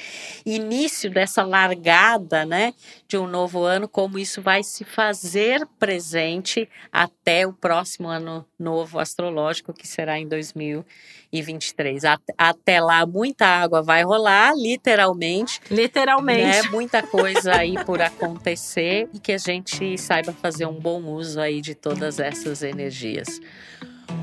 início, 0.46 1.10
dessa 1.10 1.44
largada 1.44 2.46
né, 2.46 2.74
de 3.08 3.18
um 3.18 3.28
novo 3.28 3.63
ano, 3.63 3.88
como 3.88 4.18
isso 4.18 4.41
vai 4.41 4.63
se 4.63 4.84
fazer 4.84 5.65
presente 5.80 6.70
até 6.91 7.46
o 7.46 7.54
próximo 7.54 8.08
ano 8.08 8.46
novo 8.58 9.00
astrológico, 9.00 9.74
que 9.74 9.88
será 9.88 10.20
em 10.20 10.28
2023. 10.28 12.04
Até 12.38 12.80
lá, 12.82 13.06
muita 13.06 13.46
água 13.46 13.82
vai 13.82 14.04
rolar, 14.04 14.45
literalmente. 14.54 15.62
Literalmente. 15.70 16.64
Né? 16.64 16.70
Muita 16.72 17.02
coisa 17.02 17.56
aí 17.56 17.76
por 17.86 18.02
acontecer 18.02 19.10
e 19.14 19.20
que 19.20 19.32
a 19.32 19.38
gente 19.38 19.98
saiba 19.98 20.34
fazer 20.34 20.66
um 20.66 20.80
bom 20.80 21.02
uso 21.04 21.40
aí 21.40 21.62
de 21.62 21.76
todas 21.76 22.20
essas 22.20 22.62
energias. 22.62 23.40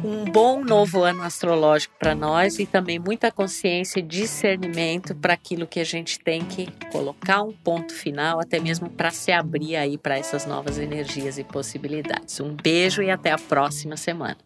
Um 0.04 0.24
bom 0.24 0.64
novo 0.64 1.02
ano 1.02 1.22
astrológico 1.22 1.94
para 1.98 2.14
nós 2.14 2.58
e 2.58 2.66
também 2.66 2.98
muita 2.98 3.30
consciência 3.30 4.00
e 4.00 4.02
discernimento 4.02 5.14
para 5.14 5.34
aquilo 5.34 5.66
que 5.66 5.80
a 5.80 5.84
gente 5.84 6.18
tem 6.18 6.44
que 6.44 6.68
colocar 6.90 7.42
um 7.42 7.52
ponto 7.52 7.92
final, 7.92 8.40
até 8.40 8.58
mesmo 8.58 8.90
para 8.90 9.10
se 9.10 9.30
abrir 9.30 9.76
aí 9.76 9.96
para 9.96 10.18
essas 10.18 10.46
novas 10.46 10.78
energias 10.78 11.38
e 11.38 11.44
possibilidades. 11.44 12.40
Um 12.40 12.54
beijo 12.54 13.02
e 13.02 13.10
até 13.10 13.30
a 13.30 13.38
próxima 13.38 13.96
semana. 13.96 14.38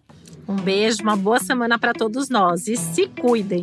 Um 0.49 0.57
beijo, 0.57 1.03
uma 1.03 1.17
boa 1.17 1.41
semana 1.41 1.79
para 1.79 1.93
todos 1.93 2.29
nós 2.29 2.69
e 2.69 2.77
se 2.77 3.09
cuidem. 3.09 3.63